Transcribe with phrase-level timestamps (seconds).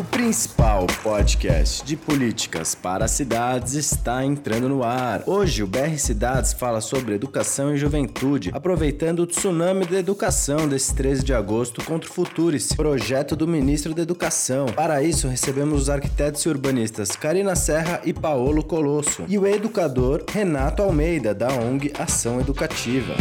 [0.00, 5.22] O principal podcast de políticas para cidades está entrando no ar.
[5.26, 10.94] Hoje, o BR Cidades fala sobre educação e juventude, aproveitando o tsunami da educação desse
[10.94, 14.64] 13 de agosto contra o Futurice, projeto do ministro da Educação.
[14.68, 20.24] Para isso, recebemos os arquitetos e urbanistas Karina Serra e Paolo Colosso e o educador
[20.32, 23.12] Renato Almeida, da ONG Ação Educativa.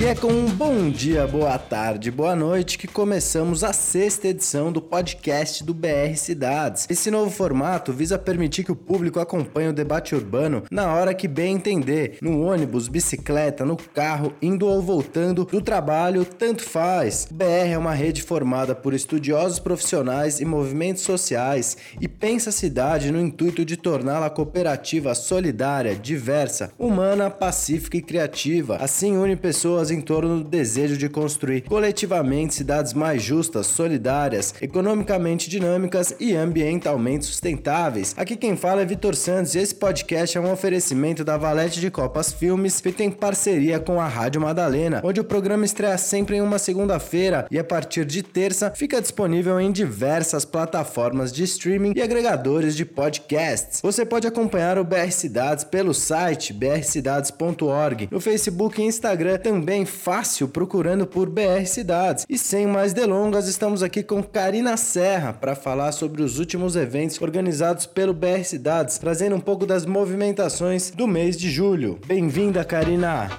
[0.00, 4.72] E é com um bom dia, boa tarde, boa noite que começamos a sexta edição
[4.72, 6.86] do podcast do BR Cidades.
[6.88, 11.28] Esse novo formato visa permitir que o público acompanhe o debate urbano na hora que
[11.28, 17.28] bem entender, no ônibus, bicicleta, no carro, indo ou voltando do trabalho, tanto faz.
[17.30, 22.54] O BR é uma rede formada por estudiosos profissionais e movimentos sociais e pensa a
[22.54, 28.78] cidade no intuito de torná-la cooperativa, solidária, diversa, humana, pacífica e criativa.
[28.80, 35.48] Assim une pessoas em torno do desejo de construir coletivamente cidades mais justas, solidárias, economicamente
[35.48, 38.14] dinâmicas e ambientalmente sustentáveis.
[38.16, 41.90] Aqui quem fala é Vitor Santos e esse podcast é um oferecimento da Valete de
[41.90, 46.40] Copas Filmes, feito em parceria com a Rádio Madalena, onde o programa estreia sempre em
[46.40, 52.02] uma segunda-feira e a partir de terça fica disponível em diversas plataformas de streaming e
[52.02, 53.80] agregadores de podcasts.
[53.82, 60.48] Você pode acompanhar o BR Cidades pelo site brcidades.org, no Facebook e Instagram também fácil
[60.48, 62.26] procurando por BR Cidades.
[62.28, 67.20] E sem mais delongas, estamos aqui com Karina Serra para falar sobre os últimos eventos
[67.20, 71.98] organizados pelo BR Cidades, trazendo um pouco das movimentações do mês de julho.
[72.06, 73.30] Bem-vinda, Karina!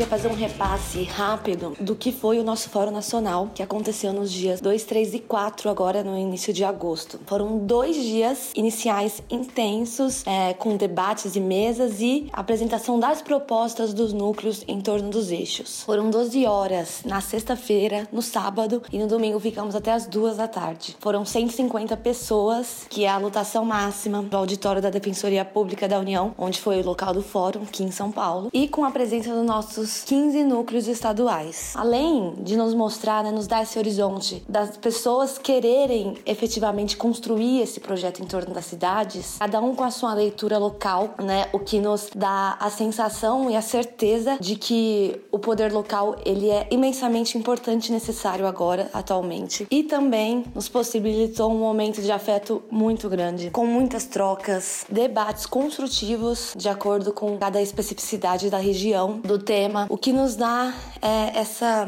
[0.00, 4.32] Queria fazer um repasse rápido do que foi o nosso Fórum Nacional, que aconteceu nos
[4.32, 7.20] dias 2, 3 e 4, agora no início de agosto.
[7.26, 14.14] Foram dois dias iniciais intensos, é, com debates e mesas e apresentação das propostas dos
[14.14, 15.82] núcleos em torno dos eixos.
[15.82, 20.48] Foram 12 horas na sexta-feira, no sábado e no domingo ficamos até as duas da
[20.48, 20.96] tarde.
[20.98, 26.34] Foram 150 pessoas, que é a lotação máxima do auditório da Defensoria Pública da União,
[26.38, 29.44] onde foi o local do fórum, aqui em São Paulo, e com a presença dos
[29.44, 31.72] nossos 15 núcleos estaduais.
[31.74, 37.80] Além de nos mostrar, né, nos dar esse horizonte das pessoas quererem efetivamente construir esse
[37.80, 41.78] projeto em torno das cidades, cada um com a sua leitura local, né, o que
[41.78, 47.36] nos dá a sensação e a certeza de que o poder local ele é imensamente
[47.36, 53.50] importante e necessário agora, atualmente, e também nos possibilitou um momento de afeto muito grande,
[53.50, 59.96] com muitas trocas, debates construtivos de acordo com cada especificidade da região, do tema o
[59.96, 61.86] que nos dá é, essa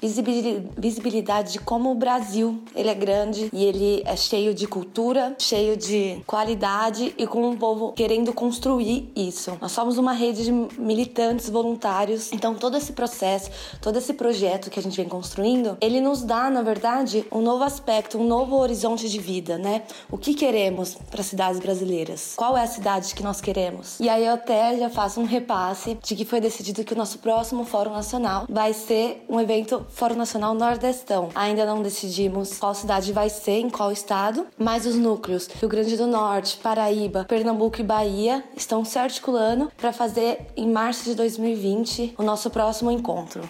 [0.79, 5.77] visibilidade de como o Brasil ele é grande e ele é cheio de cultura, cheio
[5.77, 9.57] de qualidade e com um povo querendo construir isso.
[9.61, 14.79] Nós somos uma rede de militantes voluntários, então todo esse processo, todo esse projeto que
[14.79, 19.09] a gente vem construindo, ele nos dá, na verdade, um novo aspecto, um novo horizonte
[19.09, 19.83] de vida, né?
[20.11, 22.35] O que queremos para cidades brasileiras?
[22.37, 23.99] Qual é a cidade que nós queremos?
[24.01, 27.19] E aí eu até já faço um repasse de que foi decidido que o nosso
[27.19, 31.31] próximo Fórum Nacional vai ser um evento Fórum Nacional Nordestão.
[31.35, 35.97] Ainda não decidimos qual cidade vai ser, em qual estado, mas os núcleos Rio Grande
[35.97, 42.15] do Norte, Paraíba, Pernambuco e Bahia estão se articulando para fazer em março de 2020
[42.19, 43.43] o nosso próximo encontro.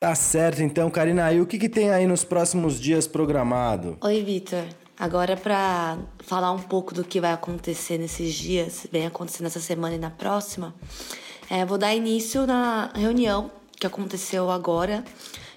[0.00, 1.30] Tá certo, então, Karina.
[1.32, 3.98] E o que, que tem aí nos próximos dias programado?
[4.00, 4.64] Oi, Vitor.
[4.98, 9.94] Agora, para falar um pouco do que vai acontecer nesses dias, vem acontecer nessa semana
[9.94, 10.74] e na próxima,
[11.50, 13.50] é, vou dar início na reunião
[13.80, 15.02] que aconteceu agora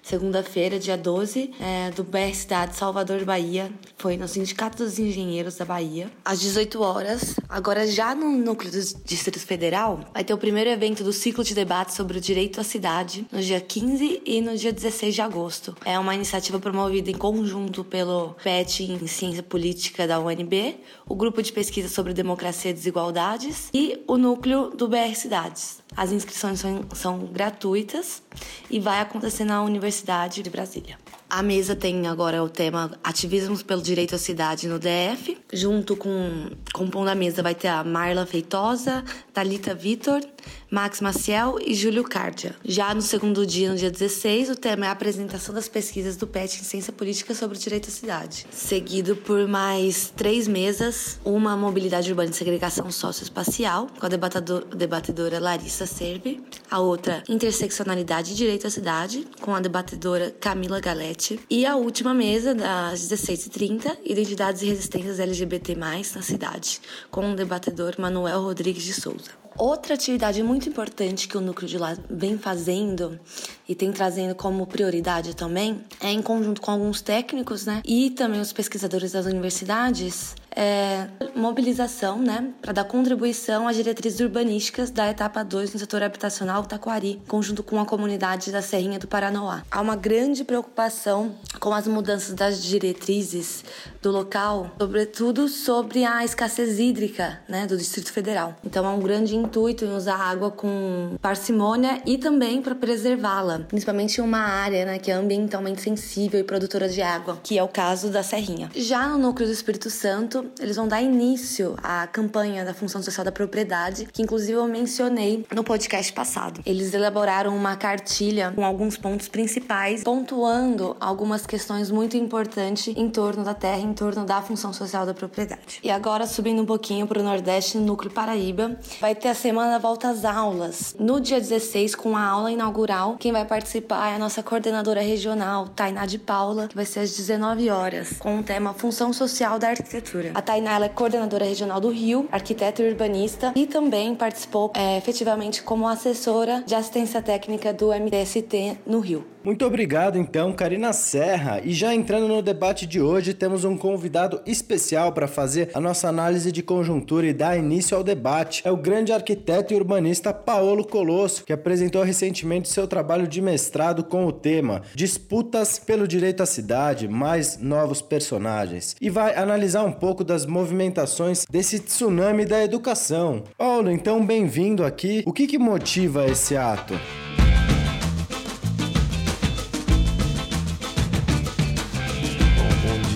[0.03, 3.71] segunda-feira, dia 12, é, do BR Cidade Salvador, Bahia.
[3.97, 6.11] Foi no Sindicato dos Engenheiros da Bahia.
[6.25, 11.03] Às 18 horas, agora já no núcleo do Distrito Federal, vai ter o primeiro evento
[11.03, 14.73] do ciclo de debate sobre o direito à cidade, no dia 15 e no dia
[14.73, 15.75] 16 de agosto.
[15.85, 20.75] É uma iniciativa promovida em conjunto pelo PET em Ciência Política da UNB,
[21.07, 25.82] o Grupo de Pesquisa sobre Democracia e Desigualdades e o núcleo do BR Cidades.
[25.95, 28.23] As inscrições são, são gratuitas
[28.69, 30.97] e vai acontecer na Universidade de Brasília.
[31.29, 35.37] A mesa tem agora o tema Ativismos pelo Direito à Cidade no DF.
[35.51, 39.03] Junto com compondo a mesa vai ter a Marla Feitosa,
[39.33, 40.21] Talita Vitor,
[40.69, 42.55] Max Maciel e Júlio Cardia.
[42.65, 46.25] Já no segundo dia, no dia 16, o tema é a apresentação das pesquisas do
[46.25, 48.47] PET em Ciência Política sobre o Direito à Cidade.
[48.51, 55.85] Seguido por mais três mesas, uma Mobilidade Urbana e Segregação Socioespacial, com a debatedora Larissa
[55.85, 61.75] Serve, a outra Interseccionalidade e Direito à Cidade, com a debatedora Camila Galete, e a
[61.75, 66.81] última mesa, das 16h30, Identidades e Resistências LGBT+, na cidade,
[67.11, 69.42] com o debatedor Manuel Rodrigues de Souza.
[69.57, 73.19] Outra atividade muito importante que o núcleo de lá vem fazendo
[73.67, 78.41] e tem trazendo como prioridade também é em conjunto com alguns técnicos, né, e também
[78.41, 85.43] os pesquisadores das universidades, é, mobilização, né, para dar contribuição às diretrizes urbanísticas da etapa
[85.43, 89.63] 2 no setor habitacional Taquari, conjunto com a comunidade da Serrinha do Paranoá.
[89.69, 93.63] Há uma grande preocupação com as mudanças das diretrizes
[94.01, 98.55] do local, sobretudo sobre a escassez hídrica, né, do Distrito Federal.
[98.63, 104.17] Então, há um grande intuito em usar água com parcimônia e também para preservá-la, principalmente
[104.17, 107.67] em uma área, né, que é ambientalmente sensível e produtora de água, que é o
[107.67, 108.69] caso da Serrinha.
[108.75, 113.23] Já no núcleo do Espírito Santo, eles vão dar início à campanha da função social
[113.23, 116.61] da propriedade, que inclusive eu mencionei no podcast passado.
[116.65, 123.43] Eles elaboraram uma cartilha com alguns pontos principais, pontuando algumas questões muito importantes em torno
[123.43, 125.79] da terra, em torno da função social da propriedade.
[125.83, 129.79] E agora, subindo um pouquinho para o Nordeste, no Núcleo Paraíba, vai ter a semana
[129.79, 130.95] Volta às Aulas.
[130.99, 135.67] No dia 16, com a aula inaugural, quem vai participar é a nossa coordenadora regional,
[135.69, 139.69] Tainá de Paula, que vai ser às 19 horas, com o tema Função Social da
[139.69, 140.31] Arquitetura.
[140.33, 145.61] A Tainá é coordenadora regional do Rio, arquiteta e urbanista, e também participou é, efetivamente
[145.61, 149.33] como assessora de assistência técnica do MTST no Rio.
[149.43, 151.59] Muito obrigado, então, Karina Serra.
[151.61, 156.07] E já entrando no debate de hoje, temos um convidado especial para fazer a nossa
[156.07, 158.61] análise de conjuntura e dar início ao debate.
[158.65, 164.05] É o grande arquiteto e urbanista Paolo Colosso, que apresentou recentemente seu trabalho de mestrado
[164.05, 168.95] com o tema Disputas pelo Direito à Cidade, mais novos personagens.
[169.01, 173.43] E vai analisar um pouco das movimentações desse tsunami da educação.
[173.57, 175.23] Paulo, então, bem-vindo aqui.
[175.25, 176.93] O que, que motiva esse ato?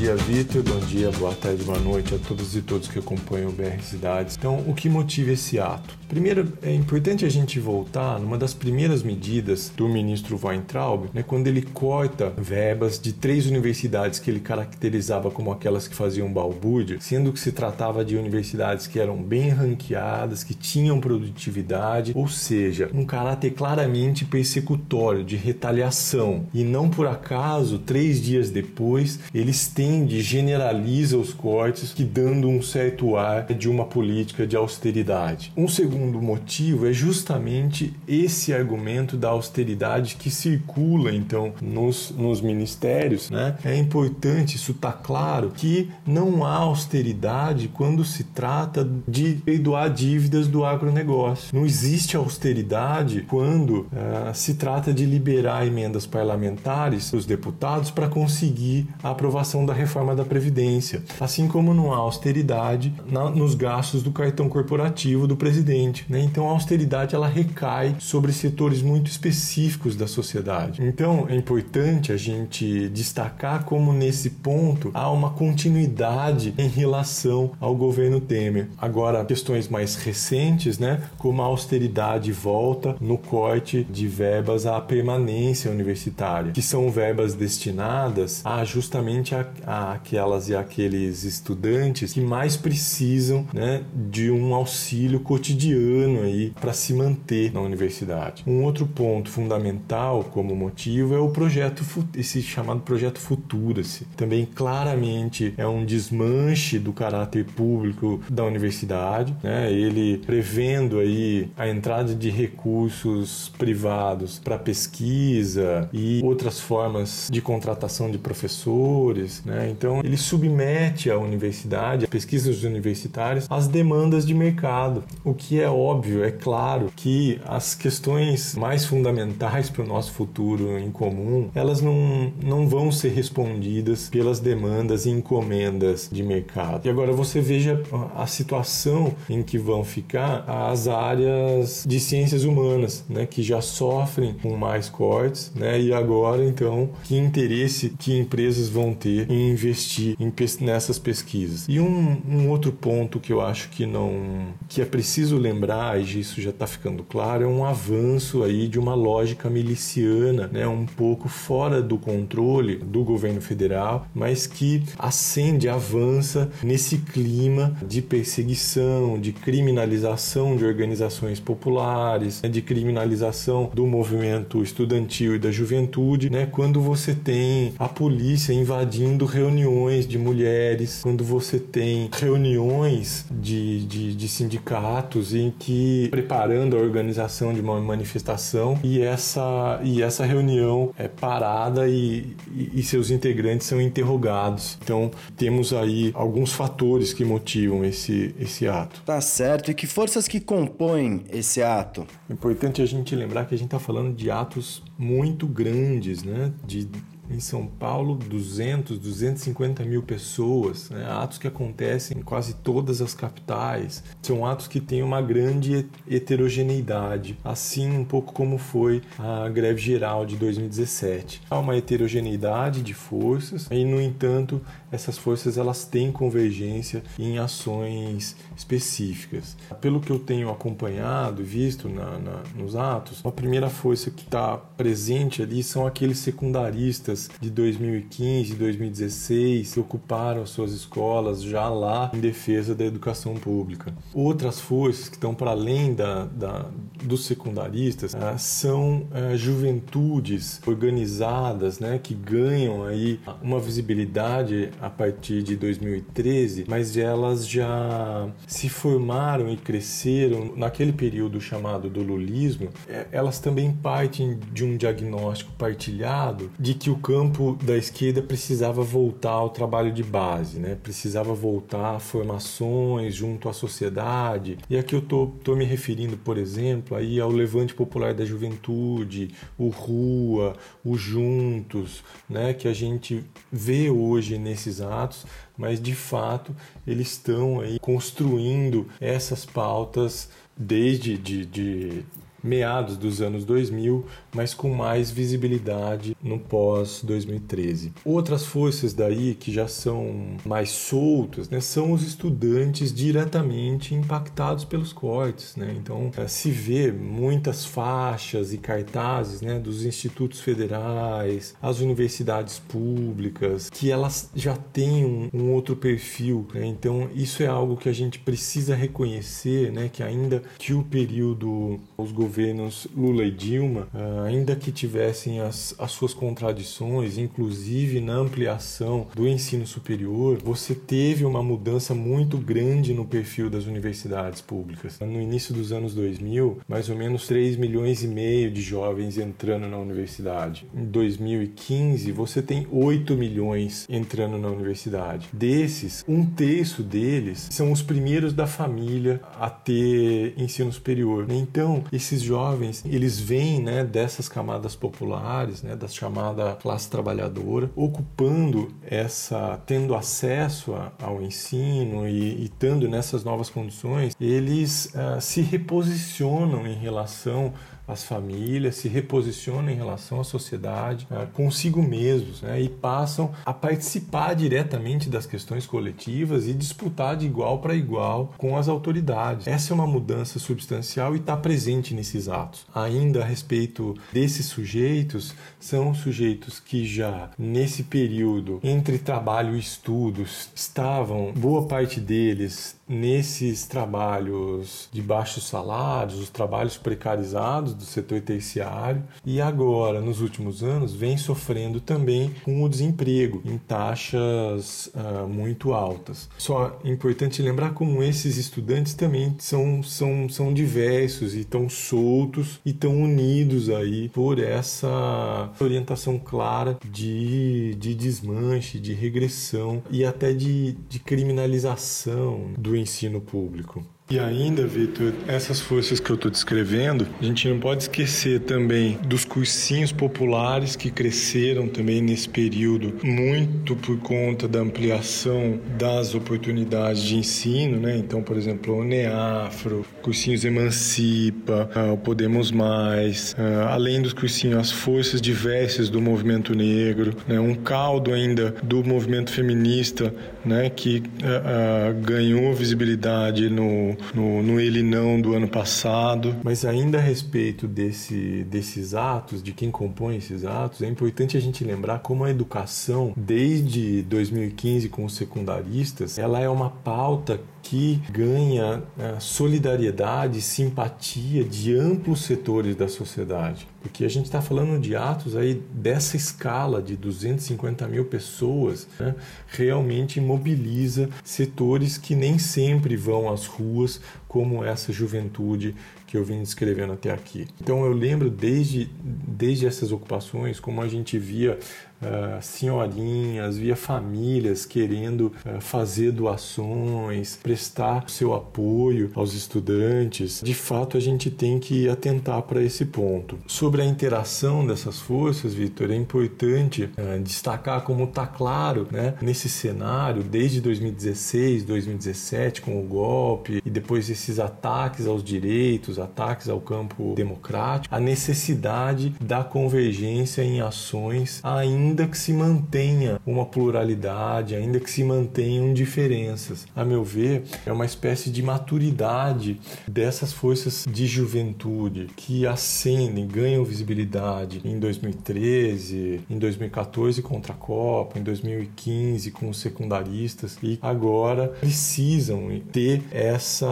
[0.07, 0.63] dia, Vitor.
[0.63, 4.37] Bom dia, boa tarde, boa noite a todos e todos que acompanham o BR Cidades.
[4.37, 5.97] Então, o que motiva esse ato?
[6.07, 11.47] Primeiro, é importante a gente voltar numa das primeiras medidas do ministro Weintraub, né, quando
[11.47, 17.33] ele corta verbas de três universidades que ele caracterizava como aquelas que faziam balbúrdia, sendo
[17.33, 23.05] que se tratava de universidades que eram bem ranqueadas, que tinham produtividade, ou seja, um
[23.05, 26.45] caráter claramente persecutório, de retaliação.
[26.53, 32.61] E não por acaso, três dias depois, ele estende, generaliza os cortes, que dando um
[32.61, 35.51] certo ar de uma política de austeridade.
[35.57, 42.39] Um segundo segundo motivo é justamente esse argumento da austeridade que circula então nos, nos
[42.39, 43.31] ministérios.
[43.31, 43.57] Né?
[43.65, 49.89] É importante isso estar tá claro que não há austeridade quando se trata de perdoar
[49.89, 51.55] dívidas do agronegócio.
[51.57, 53.87] Não existe austeridade quando uh,
[54.35, 60.23] se trata de liberar emendas parlamentares dos deputados para conseguir a aprovação da reforma da
[60.23, 61.01] Previdência.
[61.19, 66.21] Assim como não há austeridade na, nos gastos do cartão corporativo do presidente né?
[66.21, 70.81] Então a austeridade ela recai sobre setores muito específicos da sociedade.
[70.83, 77.75] Então é importante a gente destacar como nesse ponto há uma continuidade em relação ao
[77.75, 78.67] governo Temer.
[78.77, 81.01] Agora questões mais recentes, né?
[81.17, 88.41] Como a austeridade volta no corte de verbas à permanência universitária, que são verbas destinadas
[88.43, 95.19] a justamente a, a aquelas e aqueles estudantes que mais precisam, né, de um auxílio
[95.19, 98.43] cotidiano ano aí para se manter na universidade.
[98.45, 101.83] Um outro ponto fundamental como motivo é o projeto,
[102.15, 104.05] esse chamado projeto Futura-se.
[104.15, 109.71] Também claramente é um desmanche do caráter público da universidade, né?
[109.71, 118.09] Ele prevendo aí a entrada de recursos privados para pesquisa e outras formas de contratação
[118.09, 119.69] de professores, né?
[119.69, 125.69] Então ele submete a universidade, pesquisas universitárias, às demandas de mercado, o que é é
[125.69, 131.81] óbvio, é claro que as questões mais fundamentais para o nosso futuro em comum, elas
[131.81, 136.85] não, não vão ser respondidas pelas demandas e encomendas de mercado.
[136.85, 137.81] E agora você veja
[138.15, 144.33] a situação em que vão ficar as áreas de ciências humanas, né, que já sofrem
[144.33, 150.15] com mais cortes, né, e agora então que interesse que empresas vão ter em investir
[150.19, 150.31] em,
[150.63, 151.65] nessas pesquisas.
[151.67, 155.99] E um, um outro ponto que eu acho que não que é preciso lembrar lembrar,
[155.99, 160.67] e isso já está ficando claro, é um avanço aí de uma lógica miliciana, né,
[160.67, 168.01] um pouco fora do controle do governo federal, mas que acende, avança nesse clima de
[168.01, 176.29] perseguição, de criminalização de organizações populares, né, de criminalização do movimento estudantil e da juventude,
[176.29, 183.85] né, quando você tem a polícia invadindo reuniões de mulheres, quando você tem reuniões de,
[183.85, 190.25] de, de sindicatos em que preparando a organização de uma manifestação e essa, e essa
[190.25, 192.35] reunião é parada e,
[192.73, 194.77] e, seus integrantes são interrogados.
[194.83, 199.01] Então temos aí alguns fatores que motivam esse, esse ato.
[199.05, 199.71] Tá certo.
[199.71, 202.05] E que forças que compõem esse ato?
[202.29, 206.51] Importante a gente lembrar que a gente está falando de atos muito grandes, né?
[206.65, 206.87] De
[207.29, 211.05] em São Paulo, 200, 250 mil pessoas, né?
[211.09, 214.03] atos que acontecem em quase todas as capitais.
[214.21, 220.25] São atos que têm uma grande heterogeneidade, assim um pouco como foi a greve geral
[220.25, 221.41] de 2017.
[221.49, 228.35] Há uma heterogeneidade de forças e, no entanto, essas forças elas têm convergência em ações
[228.57, 229.55] específicas.
[229.79, 234.23] Pelo que eu tenho acompanhado e visto na, na, nos atos, a primeira força que
[234.23, 241.69] está presente ali são aqueles secundaristas de 2015 e 2016 que ocuparam suas escolas já
[241.69, 243.93] lá em defesa da educação pública.
[244.13, 246.65] Outras forças que estão para além da, da,
[247.03, 255.43] dos secundaristas uh, são uh, juventudes organizadas né, que ganham aí uma visibilidade a partir
[255.43, 262.69] de 2013, mas elas já se formaram e cresceram naquele período chamado do lulismo.
[262.87, 268.81] É, elas também partem de um diagnóstico partilhado de que o campo da esquerda precisava
[268.83, 270.77] voltar ao trabalho de base, né?
[270.81, 274.57] precisava voltar a formações junto à sociedade.
[274.69, 279.31] E aqui eu tô, tô me referindo, por exemplo, aí ao Levante Popular da Juventude,
[279.57, 282.53] o Rua, o Juntos, né?
[282.53, 285.25] que a gente vê hoje nesse esses atos,
[285.57, 292.05] mas de fato eles estão aí construindo essas pautas desde de, de
[292.43, 294.05] meados dos anos 2000,
[294.37, 297.91] mas com mais visibilidade no pós-2013.
[298.05, 304.93] Outras forças daí que já são mais soltas né, são os estudantes diretamente impactados pelos
[304.93, 305.55] cortes.
[305.55, 305.75] Né?
[305.81, 313.71] Então, eh, se vê muitas faixas e cartazes né, dos institutos federais, as universidades públicas,
[313.71, 316.47] que elas já têm um, um outro perfil.
[316.53, 316.67] Né?
[316.67, 321.79] Então, isso é algo que a gente precisa reconhecer, né, que ainda que o período,
[321.97, 328.13] os governos Lula e Dilma, ah, ainda que tivessem as, as suas contradições, inclusive na
[328.13, 334.99] ampliação do ensino superior, você teve uma mudança muito grande no perfil das universidades públicas.
[334.99, 339.67] No início dos anos 2000, mais ou menos 3 milhões e meio de jovens entrando
[339.67, 340.65] na universidade.
[340.75, 345.29] Em 2015, você tem 8 milhões entrando na universidade.
[345.31, 351.25] Desses, um terço deles são os primeiros da família a ter ensino superior.
[351.29, 358.69] Então, esses jovens, eles vêm né, dessas camadas populares, né, da chamada classe trabalhadora, ocupando
[358.81, 365.41] essa, tendo acesso a, ao ensino e, e estando nessas novas condições, eles uh, se
[365.41, 367.53] reposicionam em relação
[367.87, 373.53] as famílias, se reposicionam em relação à sociedade, né, consigo mesmos, né, e passam a
[373.53, 379.47] participar diretamente das questões coletivas e disputar de igual para igual com as autoridades.
[379.47, 382.65] Essa é uma mudança substancial e está presente nesses atos.
[382.73, 390.49] Ainda a respeito desses sujeitos, são sujeitos que já nesse período entre trabalho e estudos
[390.55, 399.03] estavam, boa parte deles, nesses trabalhos de baixos salários, os trabalhos precarizados do setor terciário,
[399.25, 405.73] e agora, nos últimos anos, vem sofrendo também com o desemprego em taxas uh, muito
[405.73, 406.29] altas.
[406.37, 412.59] Só é importante lembrar como esses estudantes também são, são, são diversos e estão soltos
[412.65, 420.33] e estão unidos aí por essa orientação clara de, de desmanche, de regressão e até
[420.33, 423.96] de, de criminalização do ensino público.
[424.09, 428.97] E ainda, Vitor, essas forças que eu estou descrevendo, a gente não pode esquecer também
[429.05, 437.03] dos cursinhos populares que cresceram também nesse período, muito por conta da ampliação das oportunidades
[437.03, 437.97] de ensino, né?
[437.97, 444.57] Então, por exemplo, o Neafro, cursinhos Emancipa, ah, o Podemos Mais, ah, além dos cursinhos,
[444.57, 447.41] as forças diversas do movimento negro, né?
[447.41, 450.69] um caldo ainda do movimento feminista, né?
[450.69, 456.35] Que uh, uh, ganhou visibilidade no no, no Ele Não do ano passado.
[456.43, 461.39] Mas ainda a respeito desse, desses atos, de quem compõe esses atos, é importante a
[461.39, 468.01] gente lembrar como a educação, desde 2015 com os secundaristas, ela é uma pauta que
[468.09, 473.67] ganha é, solidariedade, simpatia de amplos setores da sociedade.
[473.81, 479.15] porque a gente está falando de atos aí dessa escala de 250 mil pessoas, né,
[479.47, 485.73] realmente mobiliza setores que nem sempre vão às ruas como essa juventude
[486.05, 487.47] que eu vim descrevendo até aqui.
[487.61, 491.59] Então eu lembro desde, desde essas ocupações como a gente via
[492.01, 500.41] uh, senhorinhas, via famílias querendo uh, fazer doações, prestar seu apoio aos estudantes.
[500.43, 503.37] De fato, a gente tem que atentar para esse ponto.
[503.47, 509.49] Sobre a interação dessas forças, Vitor, é importante uh, destacar como está claro né, nesse
[509.49, 516.59] cenário, desde 2016, 2017, com o golpe e depois esses ataques aos direitos, ataques ao
[516.59, 524.55] campo democrático, a necessidade da convergência em ações ainda ainda que se mantenha uma pluralidade,
[524.55, 526.67] ainda que se mantenham diferenças.
[526.75, 533.63] A meu ver, é uma espécie de maturidade dessas forças de juventude que ascendem, ganham
[533.63, 541.47] visibilidade em 2013, em 2014 contra a Copa, em 2015 com os secundaristas e agora
[541.59, 543.67] precisam ter essa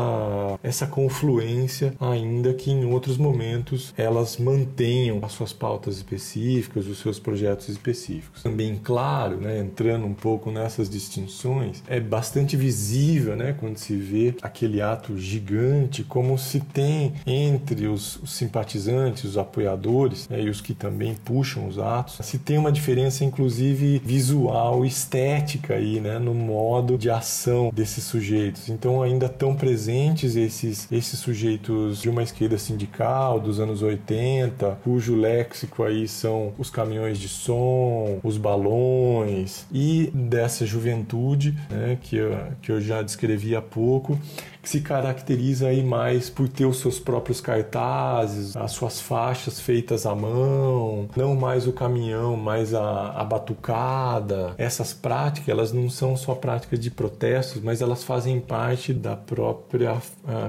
[0.63, 7.19] essa confluência ainda que em outros momentos elas mantenham as suas pautas específicas, os seus
[7.19, 8.43] projetos específicos específicos.
[8.43, 14.35] Também, claro, né, entrando um pouco nessas distinções, é bastante visível né, quando se vê
[14.41, 20.62] aquele ato gigante, como se tem entre os, os simpatizantes, os apoiadores né, e os
[20.62, 26.33] que também puxam os atos, se tem uma diferença, inclusive visual, estética aí, né, no
[26.33, 28.69] modo de ação desses sujeitos.
[28.69, 35.15] Então, ainda tão presentes esses, esses sujeitos de uma esquerda sindical dos anos 80, cujo
[35.15, 42.37] léxico aí são os caminhões de som, os balões e dessa juventude né, que, eu,
[42.61, 44.19] que eu já descrevi há pouco,
[44.65, 50.07] que se caracteriza aí mais por ter os seus próprios cartazes, as suas faixas feitas
[50.07, 54.55] à mão, não mais o caminhão, mais a, a batucada.
[54.57, 60.01] Essas práticas, elas não são só práticas de protestos, mas elas fazem parte da própria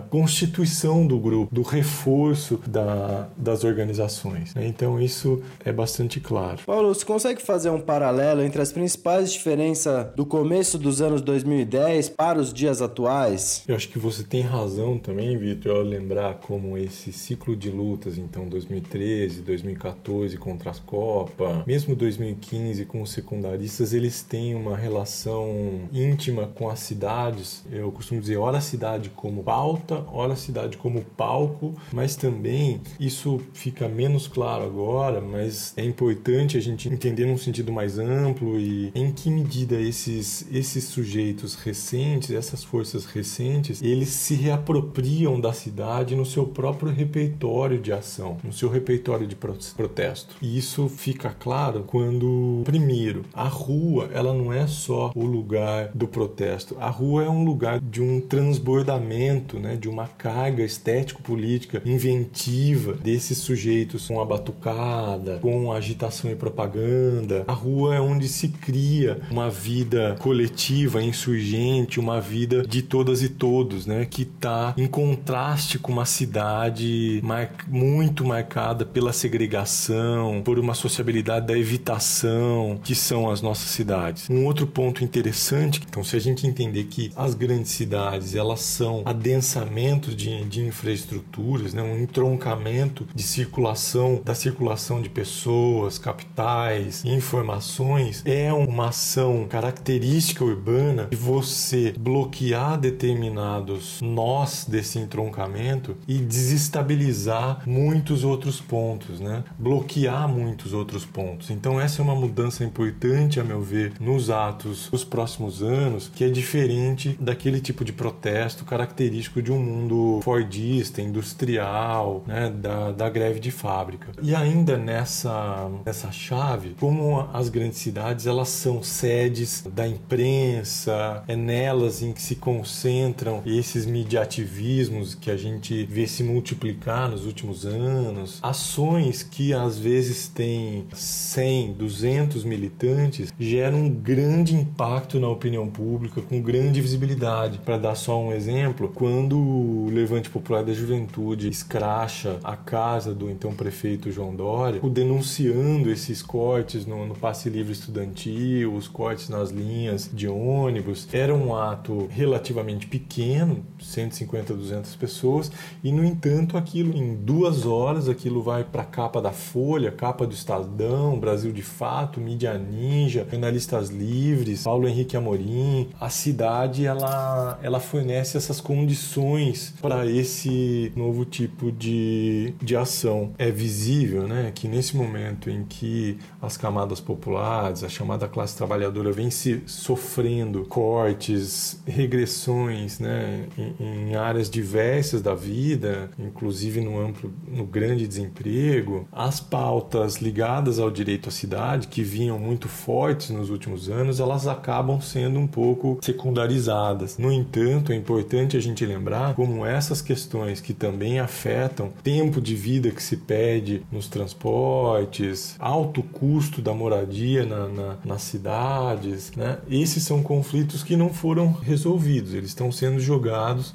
[0.09, 4.55] constituição do grupo, do reforço da, das organizações.
[4.55, 4.67] Né?
[4.67, 6.61] Então isso é bastante claro.
[6.65, 12.09] Paulo, você consegue fazer um paralelo entre as principais diferenças do começo dos anos 2010
[12.09, 13.63] para os dias atuais?
[13.69, 18.17] Eu acho que você tem razão também, Vitor, ao lembrar como esse ciclo de lutas,
[18.17, 25.89] então 2013, 2014 contra as Copa, mesmo 2015 com os secundaristas, eles têm uma relação
[25.93, 27.65] íntima com as cidades.
[27.69, 32.81] Eu costumo dizer, ora a cidade como pauta, ora a cidade como palco, mas também
[33.01, 38.57] isso fica menos claro agora, mas é importante a gente entender num sentido mais amplo
[38.61, 45.53] e em que medida esses, esses sujeitos recentes, essas forças recentes, eles se reapropriam da
[45.53, 50.37] cidade no seu próprio repertório de ação, no seu repertório de protesto.
[50.41, 56.07] E isso fica claro quando, primeiro, a rua ela não é só o lugar do
[56.07, 56.77] protesto.
[56.79, 63.39] A rua é um lugar de um transbordamento, né, de uma carga estético-política inventiva desses
[63.39, 67.45] sujeitos com a batucada, com a agitação e propaganda.
[67.47, 73.29] A rua é onde se cria uma vida coletiva, insurgente, uma vida de todas e
[73.29, 80.59] todos, né, que está em contraste com uma cidade mar muito marcada pela segregação, por
[80.59, 84.29] uma sociabilidade da evitação, que são as nossas cidades.
[84.29, 89.03] Um outro ponto interessante, então, se a gente entender que as grandes cidades elas são
[89.05, 98.23] adensamento de, de infraestruturas, né, um entroncamento de circulação, da circulação de pessoas, capitais, informações,
[98.25, 103.66] é uma ação característica urbana de você bloquear determinado
[104.03, 109.45] nós desse entroncamento e desestabilizar muitos outros pontos, né?
[109.59, 111.51] bloquear muitos outros pontos.
[111.51, 116.25] Então, essa é uma mudança importante, a meu ver, nos atos dos próximos anos, que
[116.25, 122.51] é diferente daquele tipo de protesto característico de um mundo fordista, industrial, né?
[122.51, 124.13] da, da greve de fábrica.
[124.23, 131.37] E ainda nessa, nessa chave, como as grandes cidades elas são sedes da imprensa, é
[131.37, 137.65] nelas em que se concentram esses mediativismos que a gente vê se multiplicar nos últimos
[137.65, 145.69] anos, ações que às vezes têm 100, 200 militantes, geram um grande impacto na opinião
[145.69, 147.59] pública, com grande visibilidade.
[147.59, 153.31] Para dar só um exemplo, quando o Levante Popular da Juventude escracha a casa do
[153.31, 159.51] então prefeito João Dória, denunciando esses cortes no, no passe livre estudantil, os cortes nas
[159.51, 161.09] linhas de ônibus.
[161.13, 163.46] Era um ato relativamente pequeno,
[163.79, 165.51] 150, 200 pessoas,
[165.83, 170.27] e no entanto aquilo em duas horas aquilo vai para a capa da Folha, capa
[170.27, 175.89] do Estadão, Brasil de Fato, Mídia Ninja, Jornalistas Livres, Paulo Henrique Amorim.
[176.01, 183.33] A cidade ela, ela fornece essas condições para esse novo tipo de, de ação.
[183.39, 189.13] É visível né, que nesse momento em que as camadas populares, a chamada classe trabalhadora,
[189.13, 193.75] vem se sofrendo cortes, regressões né, em,
[194.11, 200.91] em áreas diversas da vida, inclusive no amplo, no grande desemprego, as pautas ligadas ao
[200.91, 205.99] direito à cidade, que vinham muito fortes nos últimos anos, elas acabam sendo um pouco
[206.03, 207.19] secundarizadas.
[207.19, 212.55] No entanto, é importante a gente lembrar como essas questões que também afetam tempo de
[212.55, 219.59] vida que se perde nos transportes, alto custo da moradia na, na, nas cidades, né?
[219.69, 223.26] esses são conflitos que não foram resolvidos, eles estão sendo jogados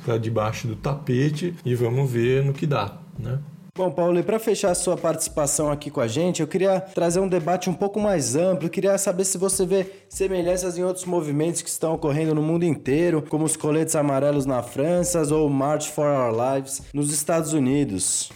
[0.04, 2.98] para debaixo do tapete e vamos ver no que dá.
[3.18, 3.40] Né?
[3.74, 7.22] Bom, Paulo, e para fechar a sua participação aqui com a gente, eu queria trazer
[7.22, 8.66] um debate um pouco mais amplo.
[8.68, 12.66] Eu queria saber se você vê semelhanças em outros movimentos que estão ocorrendo no mundo
[12.66, 18.30] inteiro, como os coletes amarelos na França ou March for Our Lives nos Estados Unidos.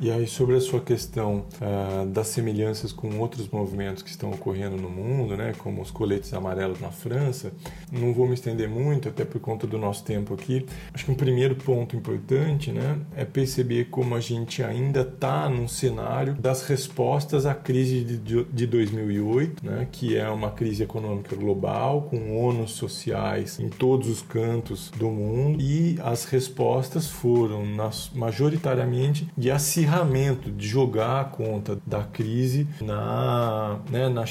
[0.00, 4.76] E aí, sobre a sua questão uh, das semelhanças com outros movimentos que estão ocorrendo
[4.76, 7.52] no mundo, né, como os coletes amarelos na França,
[7.90, 10.64] não vou me estender muito, até por conta do nosso tempo aqui.
[10.94, 15.66] Acho que um primeiro ponto importante né, é perceber como a gente ainda está num
[15.66, 22.02] cenário das respostas à crise de, de 2008, né, que é uma crise econômica global,
[22.02, 29.28] com ônus sociais em todos os cantos do mundo, e as respostas foram nas, majoritariamente
[29.36, 34.24] de acirramento acirramento de jogar a conta da crise na, né, na,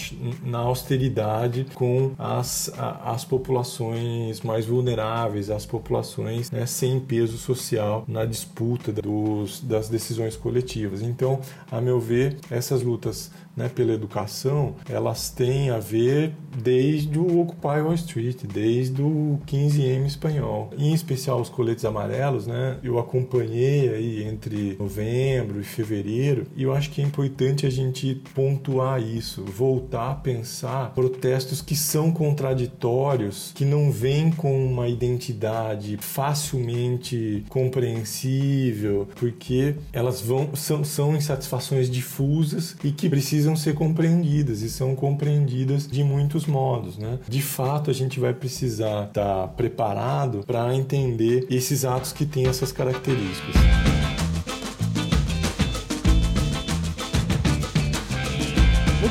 [0.43, 2.71] na, austeridade com as,
[3.03, 10.35] as populações mais vulneráveis, as populações né, sem peso social na disputa dos, das decisões
[10.35, 11.01] coletivas.
[11.01, 11.41] Então,
[11.71, 17.81] a meu ver, essas lutas né, pela educação, elas têm a ver desde o Occupy
[17.81, 20.69] Wall Street, desde o 15M espanhol.
[20.77, 26.73] Em especial os coletes amarelos, né, eu acompanhei aí entre novembro e fevereiro, e eu
[26.73, 33.51] acho que é importante a gente pontuar isso, voltar a pensar protestos que são contraditórios,
[33.55, 42.75] que não vêm com uma identidade facilmente compreensível, porque elas vão são, são insatisfações difusas
[42.83, 47.19] e que precisam precisam ser compreendidas e são compreendidas de muitos modos, né?
[47.27, 52.71] De fato, a gente vai precisar estar preparado para entender esses atos que têm essas
[52.71, 54.06] características.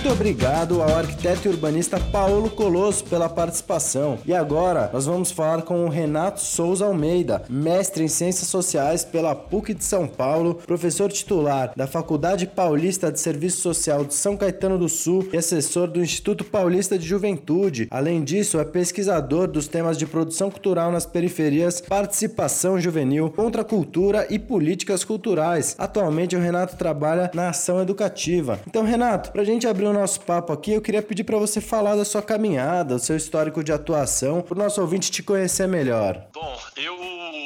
[0.06, 4.20] Muito obrigado ao arquiteto e urbanista Paulo Colosso pela participação.
[4.24, 9.34] E agora nós vamos falar com o Renato Souza Almeida, mestre em Ciências Sociais pela
[9.34, 14.78] PUC de São Paulo, professor titular da Faculdade Paulista de Serviço Social de São Caetano
[14.78, 17.88] do Sul e assessor do Instituto Paulista de Juventude.
[17.90, 24.38] Além disso, é pesquisador dos temas de produção cultural nas periferias, participação juvenil, contracultura e
[24.38, 25.74] políticas culturais.
[25.76, 28.60] Atualmente, o Renato trabalha na ação educativa.
[28.68, 31.60] Então, Renato, para a gente abrir o nosso papo aqui, eu queria pedir para você
[31.60, 35.66] falar da sua caminhada, do seu histórico de atuação, para o nosso ouvinte te conhecer
[35.66, 36.26] melhor.
[36.32, 36.96] Bom, eu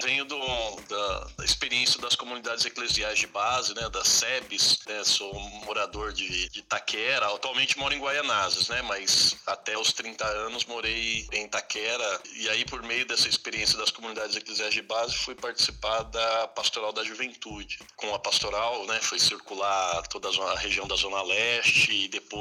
[0.03, 0.39] venho do,
[0.89, 5.33] da, da, experiência das comunidades eclesiais de base, né, das SEBs, né, sou
[5.65, 11.27] morador de, de Itaquera, atualmente moro em Guaianazes, né, mas até os 30 anos morei
[11.33, 16.03] em Itaquera, e aí por meio dessa experiência das comunidades eclesiais de base fui participar
[16.05, 17.79] da Pastoral da Juventude.
[17.97, 22.40] Com a Pastoral, né, foi circular toda a região da Zona Leste e depois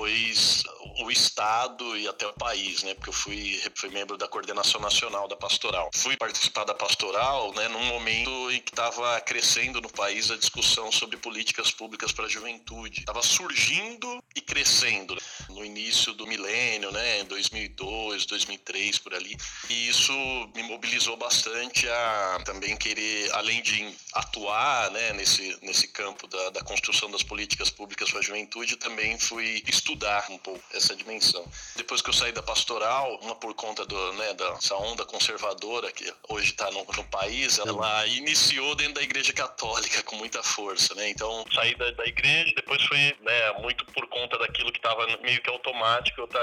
[1.04, 2.94] o estado e até o país, né?
[2.94, 5.90] Porque eu fui, fui membro da coordenação nacional da pastoral.
[5.96, 7.68] Fui participar da pastoral, né?
[7.70, 12.30] Num momento em que estava crescendo no país a discussão sobre políticas públicas para a
[12.30, 13.02] juventude.
[13.02, 15.18] Estava surgindo e crescendo
[15.50, 17.22] no início do milênio, né?
[17.22, 19.36] Em 2002, 2003 por ali.
[19.70, 20.14] E isso
[20.56, 25.14] me mobilizou bastante a também querer, além de atuar, né?
[25.14, 29.89] Nesse nesse campo da, da construção das políticas públicas para a juventude, também fui estudar
[30.30, 31.46] um pouco essa dimensão.
[31.76, 36.12] Depois que eu saí da pastoral, uma por conta do, né, dessa onda conservadora que
[36.30, 41.10] hoje está no, no, país, ela iniciou dentro da igreja católica com muita força, né?
[41.10, 45.42] Então, saí da, da igreja, depois foi né, muito por conta daquilo que estava meio
[45.42, 46.40] que automático, eu tá,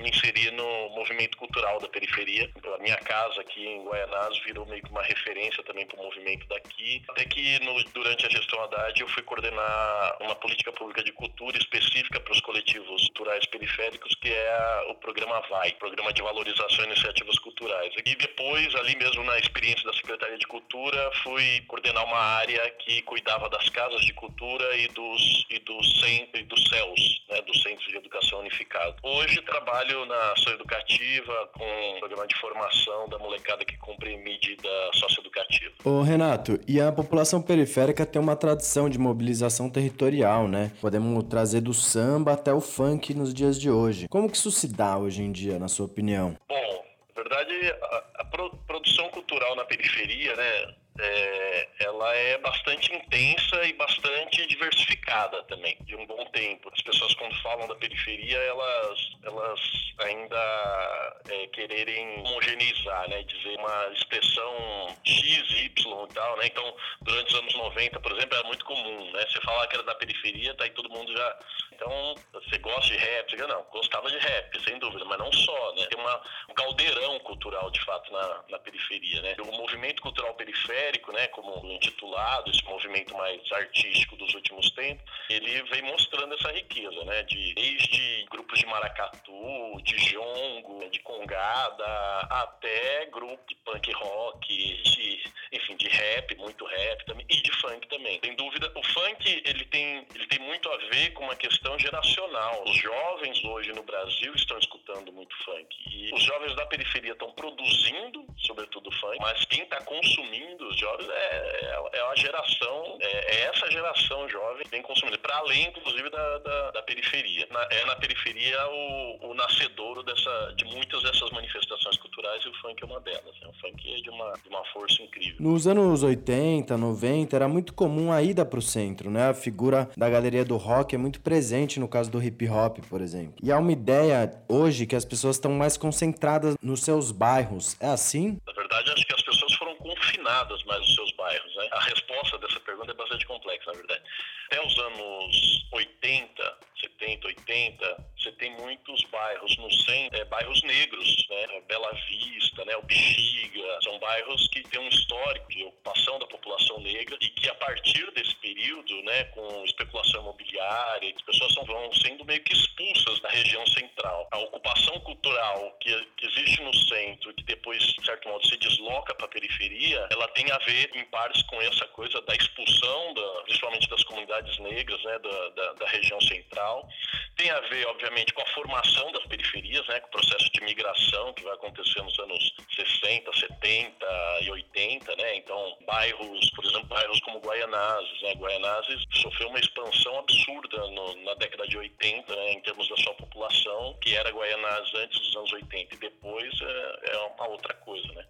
[0.00, 2.50] me inserir no movimento cultural da periferia.
[2.74, 6.46] A minha casa aqui em Guaianazes virou meio que uma referência também para o movimento
[6.48, 7.02] daqui.
[7.08, 11.58] Até que no, durante a gestão Haddad eu fui coordenar uma política pública de cultura
[11.58, 16.84] específica para os coletivos culturais periféricos, que é a, o programa VAI, Programa de Valorização
[16.84, 17.92] e Iniciativas Culturais.
[18.04, 23.02] E depois, ali mesmo na experiência da Secretaria de Cultura, fui coordenar uma área que
[23.02, 26.02] cuidava das casas de cultura e dos, e dos,
[26.34, 28.96] e dos CELS, né, dos Centros de Educação Unificado.
[29.02, 34.68] Hoje trabalho na ação educativa com um programa de formação da molecada que cumpre medida
[34.92, 35.72] socioeducativa.
[35.84, 40.72] Ô Renato, e a população periférica tem uma tradição de mobilização territorial, né?
[40.80, 44.08] Podemos trazer do samba até o funk nos dias de hoje.
[44.08, 46.36] Como que isso se dá hoje em dia, na sua opinião?
[46.48, 47.52] Bom, na verdade,
[47.82, 48.24] a, a
[48.66, 50.74] produção cultural na periferia, né?
[50.98, 56.70] é, ela é bastante intensa e bastante diversificada também, de um bom tempo.
[56.72, 59.60] As pessoas quando falam da periferia, elas, elas
[59.98, 66.46] ainda é, quererem homogeneizar, né, dizer uma expressão X, Y e tal, né?
[66.46, 69.26] Então, durante os anos 90, por exemplo, era muito comum, né?
[69.26, 71.38] Você falar que era da periferia, tá aí todo mundo já...
[71.72, 73.36] Então, você gosta de rap?
[73.36, 75.86] Não, gostava de rap, sem dúvida, mas não só, né?
[75.86, 79.36] Tem uma, um caldeirão cultural, de fato, na, na periferia, né?
[79.40, 85.62] O movimento cultural periférico, né, como intitulado, esse movimento mais artístico dos últimos tempos, ele
[85.64, 91.86] vem mostrando essa riqueza, né, de desde grupos de maracatu, de jongo, de congada,
[92.30, 97.86] até grupo de punk rock, de, enfim, de rap, muito rap também, e de funk
[97.88, 98.20] também.
[98.22, 102.64] Sem dúvida, o funk, ele tem, ele tem muito a ver com uma questão geracional.
[102.64, 105.68] Os jovens hoje no Brasil estão escutando muito funk.
[105.90, 111.08] E os jovens da periferia estão produzindo, sobretudo funk, mas quem está consumindo os jovens
[111.08, 115.68] é, é, é uma geração, é, é, essa geração jovem que vem consumindo, para além,
[115.68, 117.46] inclusive, da, da, da periferia.
[117.50, 122.54] Na, é na periferia o, o nascedouro dessa, de muitas dessas manifestações culturais e o
[122.54, 123.34] funk é uma delas.
[123.40, 123.48] Né?
[123.48, 125.36] O funk é de uma, de uma força incrível.
[125.40, 129.30] Nos anos 80, 90, era muito comum a ida para o centro, né?
[129.30, 131.45] A figura da galeria do rock é muito presente
[131.78, 133.34] no caso do hip hop, por exemplo.
[133.42, 137.76] E há uma ideia hoje que as pessoas estão mais concentradas nos seus bairros.
[137.80, 138.38] É assim?
[138.46, 141.56] Na verdade, acho que as pessoas foram confinadas mais nos seus bairros.
[141.56, 141.68] Né?
[141.72, 144.02] A resposta dessa pergunta é bastante complexa, na verdade.
[144.46, 151.26] Até os anos 80, 70, 80, você tem muitos bairros no centro, é, bairros negros,
[151.30, 151.46] né?
[151.68, 152.76] Bela Vista, né?
[152.76, 157.48] o Bexiga, são bairros que têm um histórico de ocupação da população negra e que
[157.48, 163.20] a partir desse período, né, com especulação imobiliária, as pessoas vão sendo meio que expulsas
[163.20, 164.28] da região central.
[164.32, 169.14] A ocupação cultural que, que existe no centro, que depois, de certo modo, se desloca
[169.14, 173.42] para a periferia, ela tem a ver, em partes, com essa coisa da expulsão, da,
[173.42, 176.88] principalmente das comunidades negras, né, da, da, da região central.
[177.36, 181.34] Tem a ver, obviamente, com a formação das periferias, né, com o processo de migração
[181.34, 184.06] que vai acontecer nos anos 60, 70
[184.40, 185.36] e 80, né?
[185.36, 188.32] Então, bairros, por exemplo, bairros como Guaianazes, né?
[188.36, 193.14] Guaianazes sofreu uma expansão absurda no, na década de 80, né, em termos da sua
[193.14, 198.10] população, que era Guaianazes antes dos anos 80 e depois é, é uma outra coisa,
[198.14, 198.24] né?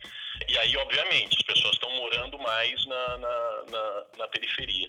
[0.48, 4.88] E aí, obviamente, as pessoas estão morando mais na, na, na, na periferia.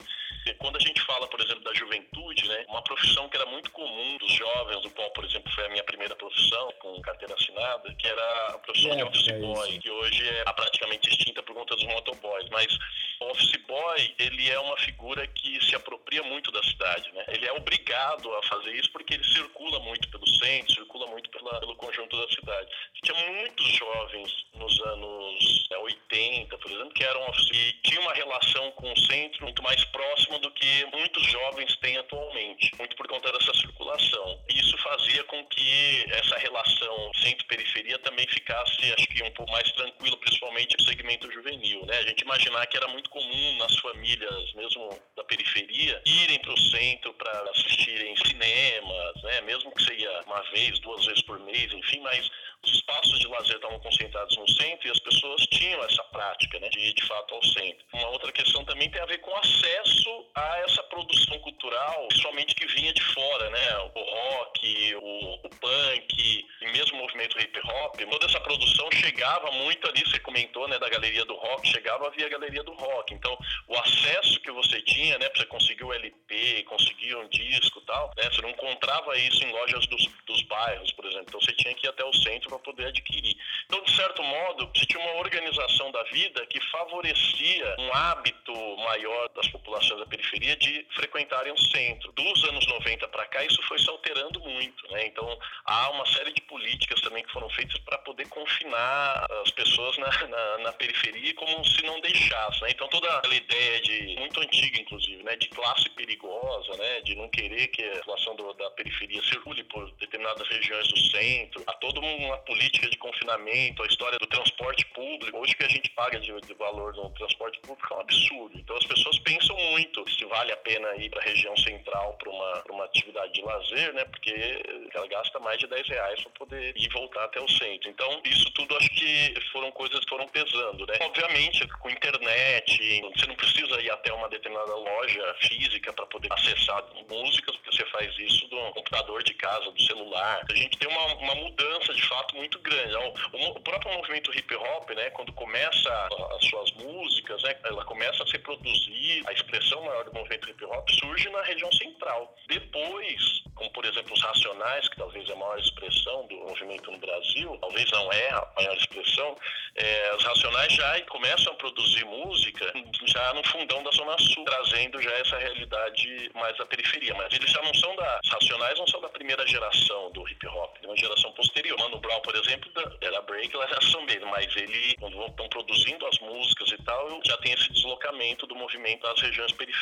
[0.55, 4.17] Quando a gente fala, por exemplo, da juventude, né, uma profissão que era muito comum
[4.17, 8.07] dos jovens, do qual, por exemplo, foi a minha primeira profissão, com carteira assinada, que
[8.07, 11.75] era a profissão é, de office é boy, que hoje é praticamente extinta por conta
[11.75, 12.49] dos motoboys.
[12.49, 12.77] Mas
[13.19, 17.25] o office boy, ele é uma figura que se apropria muito da cidade, né?
[17.27, 21.59] Ele é obrigado a fazer isso porque ele circula muito pelo centro, circula muito pela,
[21.59, 22.69] pelo conjunto da cidade.
[23.03, 28.71] Tinha muitos jovens nos anos 80, é, por exemplo, que eram e tinha uma relação
[28.71, 33.31] com o centro muito mais próxima do que muitos jovens têm atualmente, muito por conta
[33.31, 34.41] dessa circulação.
[34.49, 40.17] Isso fazia com que essa relação centro-periferia também ficasse, acho que, um pouco mais tranquila,
[40.17, 41.85] principalmente no segmento juvenil.
[41.85, 41.97] Né?
[41.97, 46.57] A gente imaginar que era muito comum nas famílias, mesmo da periferia, irem para o
[46.57, 49.41] centro para assistirem cinemas, né?
[49.41, 52.29] mesmo que seja uma vez, duas vezes por mês, enfim, mas
[52.63, 56.69] os espaços de lazer estavam concentrados no centro e as pessoas tinham essa prática né,
[56.69, 57.85] de ir de fato ao centro.
[57.93, 62.65] Uma outra questão também tem a ver com acesso a essa produção cultural, somente que
[62.67, 63.77] vinha de fora, né?
[63.95, 69.87] O rock, o, o punk, mesmo o movimento hip hop, toda essa produção chegava muito
[69.87, 73.13] ali, você comentou, né, da galeria do rock, chegava via galeria do rock.
[73.13, 73.37] Então,
[73.67, 78.11] o acesso que você tinha, né, para você conseguir o LP, conseguir um disco, tal,
[78.17, 81.25] né, você não encontrava isso em lojas dos, dos bairros, por exemplo.
[81.27, 83.35] Então, você tinha que ir até o centro para poder adquirir.
[83.65, 89.29] Então, de certo modo, você tinha uma organização da vida que favorecia um hábito maior
[89.29, 92.11] das populações da periferia de frequentarem o centro.
[92.13, 95.05] Dos anos 90 para cá, isso foi se alterando muito, né?
[95.05, 99.97] Então, há uma série de políticas também que foram feitas para poder confinar as pessoas
[99.97, 102.71] na, na, na, periferia como se não deixasse, né?
[102.71, 105.35] Então, toda aquela ideia de, muito antiga, inclusive, né?
[105.35, 107.01] De classe perigosa, né?
[107.01, 111.63] De não querer que a população do, da periferia circule por determinadas regiões do centro,
[111.67, 115.37] há toda uma política de confinamento, a história do transporte público.
[115.37, 118.57] Hoje que a gente paga de, de valor no transporte público é um absurdo.
[118.57, 122.29] Então, as pessoas pensam muito se vale a pena ir para a região central para
[122.29, 124.05] uma, uma atividade de lazer, né?
[124.05, 124.61] Porque
[124.93, 127.89] ela gasta mais de 10 reais para poder ir voltar até o centro.
[127.89, 130.97] Então, isso tudo acho que foram coisas que foram pesando, né?
[131.01, 136.83] Obviamente, com internet, você não precisa ir até uma determinada loja física para poder acessar
[137.09, 140.45] músicas, porque você faz isso do computador de casa, do celular.
[140.49, 142.89] A gente tem uma, uma mudança de fato muito grande.
[142.89, 148.23] Então, o, próprio movimento hip hop, né, quando começa as suas músicas, né, ela começa
[148.23, 152.35] a ser produzida, a expressão maior do movimento hip hop surge na região central.
[152.47, 156.97] Depois, como por exemplo os Racionais, que talvez é a maior expressão do movimento no
[156.97, 159.35] Brasil, talvez não é a maior expressão,
[159.75, 162.73] é, os Racionais já começam a produzir música
[163.05, 167.13] já no fundão da Zona Sul, trazendo já essa realidade mais da periferia.
[167.15, 168.19] Mas eles já não são da.
[168.23, 171.77] Os Racionais não são da primeira geração do hip hop, é uma geração posterior.
[171.79, 172.71] Mano Brown, por exemplo,
[173.01, 177.37] era break, ela era samba, mas ele, quando estão produzindo as músicas e tal, já
[177.37, 179.76] tem esse deslocamento do movimento às regiões periféricas.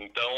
[0.00, 0.32] Então,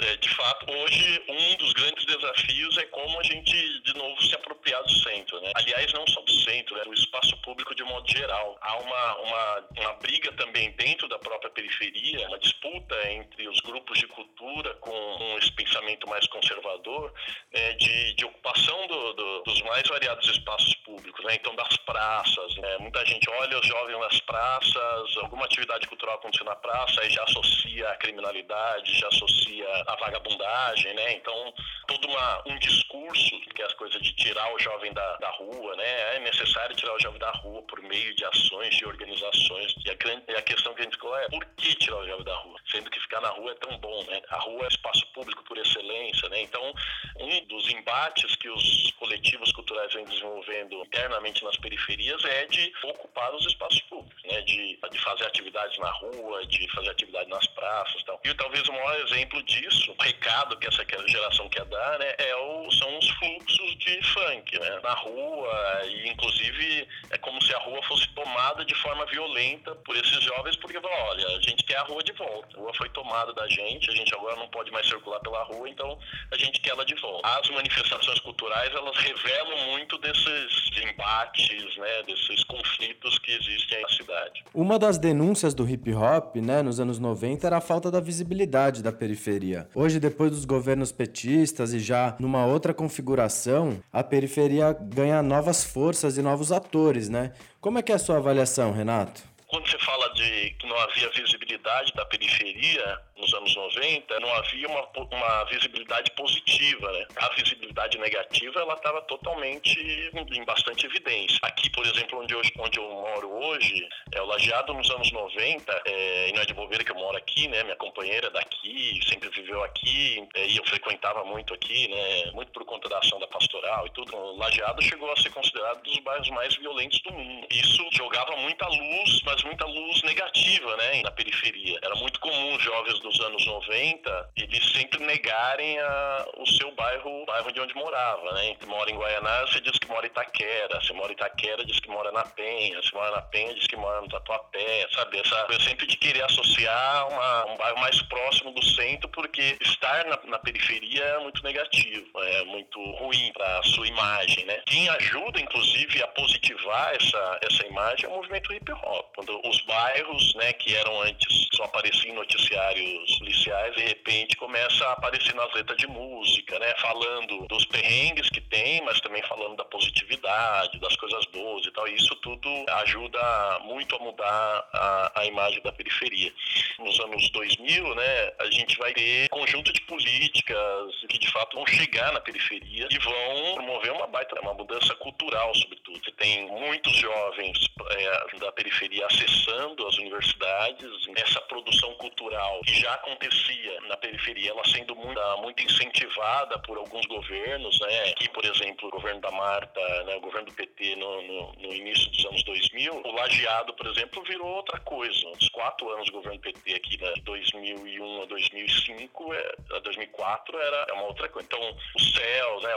[0.00, 4.34] é, de fato, hoje um dos grandes desafios é como a gente, de novo, se
[4.34, 5.40] apropriar do centro.
[5.40, 5.52] Né?
[5.54, 8.56] Aliás, não só do centro, é do espaço público de modo geral.
[8.60, 13.98] Há uma, uma, uma briga também dentro da própria periferia, uma disputa entre os grupos
[13.98, 17.12] de cultura com, com esse pensamento mais conservador
[17.52, 21.24] é, de, de ocupação do, do, dos mais variados espaços públicos.
[21.24, 21.34] Né?
[21.34, 22.56] Então, das praças.
[22.56, 22.78] Né?
[22.78, 27.22] Muita gente olha os jovens nas praças, alguma atividade cultural acontecendo na praça, e já
[27.24, 30.94] associa a criminalidade, já associa a vagabundagem.
[30.94, 31.14] Né?
[31.14, 31.54] Então,
[31.86, 35.76] todo uma, um discurso, que é as coisas de tirar o jovem da, da rua,
[35.76, 36.16] né?
[36.16, 39.74] é necessário tirar o jovem da rua por meio de ações, de organizações.
[39.84, 42.36] E a, a questão que a gente colocou é por que tirar o jovem da
[42.36, 42.58] rua?
[42.70, 44.04] Sendo que ficar na rua é tão bom.
[44.04, 44.20] Né?
[44.28, 46.28] A rua é espaço público por excelência.
[46.28, 46.42] Né?
[46.42, 46.74] Então,
[47.20, 53.34] um dos embates que os coletivos culturais vêm desenvolvendo internamente nas periferias é de ocupar
[53.34, 54.40] os espaços públicos, né?
[54.42, 58.02] de, de fazer atividades na rua, de fazer atividade nas praças.
[58.04, 58.20] Tal.
[58.24, 62.36] E talvez o maior exemplo disso, o recado que essa geração quer dar, né, é
[62.36, 64.80] o, são os fluxos de funk né?
[64.82, 69.96] na rua, e inclusive é como se a rua fosse tomada de forma violenta por
[69.96, 72.56] esses jovens, porque, olha, a gente quer a rua de volta.
[72.56, 75.68] A rua foi tomada da gente, a gente agora não pode mais circular pela rua,
[75.68, 75.98] então
[76.30, 77.26] a gente quer ela de volta.
[77.28, 84.44] As manifestações culturais, elas revelam muito desses embates, né, desses conflitos que existem na cidade.
[84.52, 88.82] Uma das denúncias do hip hop, né, nos anos 90 era a falta da visibilidade
[88.82, 89.68] da periferia.
[89.74, 96.16] Hoje, depois dos governos petistas e já numa outra configuração, a periferia ganha novas forças
[96.16, 97.32] e novos atores, né?
[97.60, 99.33] Como é que é a sua avaliação, Renato?
[99.46, 104.68] Quando você fala de que não havia visibilidade da periferia, nos anos 90, não havia
[104.68, 107.06] uma, uma visibilidade positiva, né?
[107.16, 111.38] A visibilidade negativa, ela estava totalmente em bastante evidência.
[111.42, 115.82] Aqui, por exemplo, onde eu, onde eu moro hoje, é o Lajeado nos anos 90,
[115.86, 117.62] é, e não é de bobeira que eu moro aqui, né?
[117.62, 122.30] Minha companheira daqui, sempre viveu aqui, é, e eu frequentava muito aqui, né?
[122.32, 124.16] Muito por conta da ação da pastoral e tudo.
[124.16, 127.46] O Lajeado chegou a ser considerado um dos bairros mais violentos do mundo.
[127.50, 131.02] Isso jogava muita luz, mas muita luz negativa, né?
[131.02, 131.78] Na periferia.
[131.82, 137.26] Era muito comum jovens dos anos 90, eles sempre negarem a, o seu bairro, o
[137.26, 138.56] bairro de onde morava, né?
[138.58, 141.80] Você mora em Guaianás, você diz que mora em Itaquera, você mora em Itaquera, diz
[141.80, 145.18] que mora na Penha, você mora na Penha, diz que mora no Tatuapé, sabe?
[145.18, 150.18] Essa sempre de querer associar uma, um bairro mais próximo do centro, porque estar na,
[150.24, 154.62] na periferia é muito negativo, é muito ruim para a sua imagem, né?
[154.66, 159.60] Quem ajuda, inclusive, a positivar essa, essa imagem é o movimento hip hop, Quando os
[159.62, 165.34] bairros, né, que eram antes só apareciam em noticiários policiais, de repente começa a aparecer
[165.34, 170.78] nas letras de música, né, falando dos perrengues que tem, mas também falando da positividade,
[170.78, 171.88] das coisas boas e tal.
[171.88, 176.32] E isso tudo ajuda muito a mudar a, a imagem da periferia.
[176.80, 181.66] Nos anos 2000, né, a gente vai ter conjunto de políticas que de fato vão
[181.66, 185.98] chegar na periferia e vão promover uma baita, uma mudança cultural, sobretudo.
[186.04, 187.58] Você tem muitos jovens
[187.90, 194.64] é, da periferia acessando as universidades, essa produção cultural que já acontecia na periferia, ela
[194.66, 198.10] sendo muito, muito incentivada por alguns governos, né?
[198.10, 201.74] Aqui, por exemplo, o governo da Marta, né, o governo do PT no, no, no
[201.74, 205.28] início dos anos 2000, o lajeado, por exemplo, virou outra coisa.
[205.40, 210.58] Os quatro anos do governo PT aqui, né, de 2001 a 2005, é, a 2004,
[210.58, 211.46] era é uma outra coisa.
[211.46, 212.72] Então, o céu, né,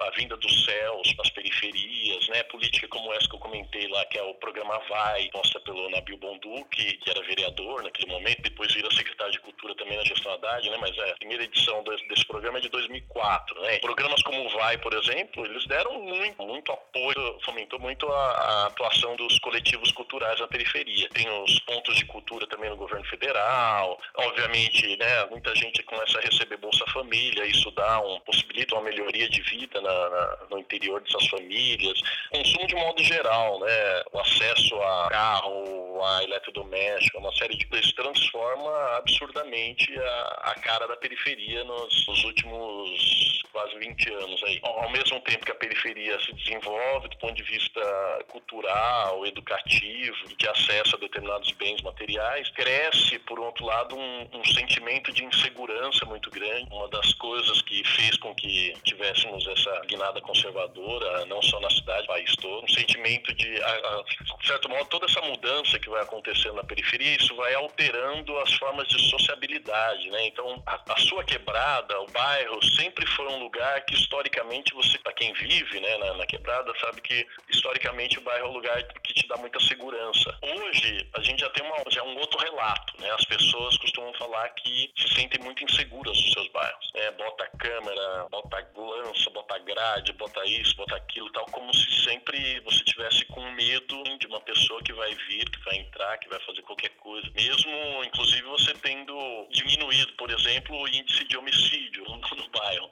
[0.00, 4.18] a vinda dos céus nas periferias, né, política como essa que eu comentei lá, que
[4.18, 8.72] é o programa Vai, posta pelo Nabil Bondu, que, que era vereador naquele momento, depois
[8.74, 12.06] vira secretário de Cultura também na gestão Haddad, né, mas é, a primeira edição desse,
[12.08, 13.60] desse programa é de 2004.
[13.62, 13.78] Né.
[13.78, 18.66] Programas como o Vai, por exemplo, eles deram muito, muito apoio, fomentou muito a, a
[18.66, 21.08] atuação dos coletivos culturais na periferia.
[21.10, 26.22] Tem os pontos de cultura também no governo federal, obviamente, né, muita gente começa a
[26.22, 31.00] receber Bolsa Família, isso dá um, possibilita uma melhoria de vida na, na, no interior
[31.00, 31.98] dessas famílias.
[32.30, 35.61] Consumo de modo geral, né, o acesso a carro,
[36.04, 42.24] a eletrodoméstico, uma série de coisas transforma absurdamente a, a cara da periferia nos, nos
[42.24, 44.58] últimos quase 20 anos aí.
[44.62, 50.48] Ao mesmo tempo que a periferia se desenvolve do ponto de vista cultural, educativo, de
[50.48, 56.30] acesso a determinados bens materiais, cresce, por outro lado, um, um sentimento de insegurança muito
[56.30, 56.68] grande.
[56.72, 62.02] Uma das coisas que fez com que tivéssemos essa guinada conservadora, não só na cidade,
[62.02, 66.54] no país todo, um sentimento de, de certo modo, toda essa mudança que vai acontecendo
[66.54, 70.26] na periferia, isso vai alterando as formas de sociabilidade, né?
[70.26, 75.12] Então, a, a sua quebrada, o bairro, sempre foi um lugar que historicamente você, para
[75.12, 79.14] quem vive, né, na, na quebrada, sabe que historicamente o bairro é um lugar que
[79.14, 80.38] te dá muita segurança.
[80.42, 83.10] Hoje, a gente já tem uma, já um outro relato, né?
[83.12, 86.90] As pessoas costumam falar que se sentem muito inseguras nos seus bairros.
[86.94, 87.10] Né?
[87.12, 92.84] Bota câmera, bota lança, bota grade, bota isso, bota aquilo, tal, como se sempre você
[92.84, 96.62] tivesse com medo de uma pessoa que vai vir, que vai entrar, que vai fazer
[96.62, 97.28] qualquer coisa.
[97.34, 102.90] Mesmo, inclusive, você tendo diminuído, por exemplo, o índice de homicídio no, no bairro.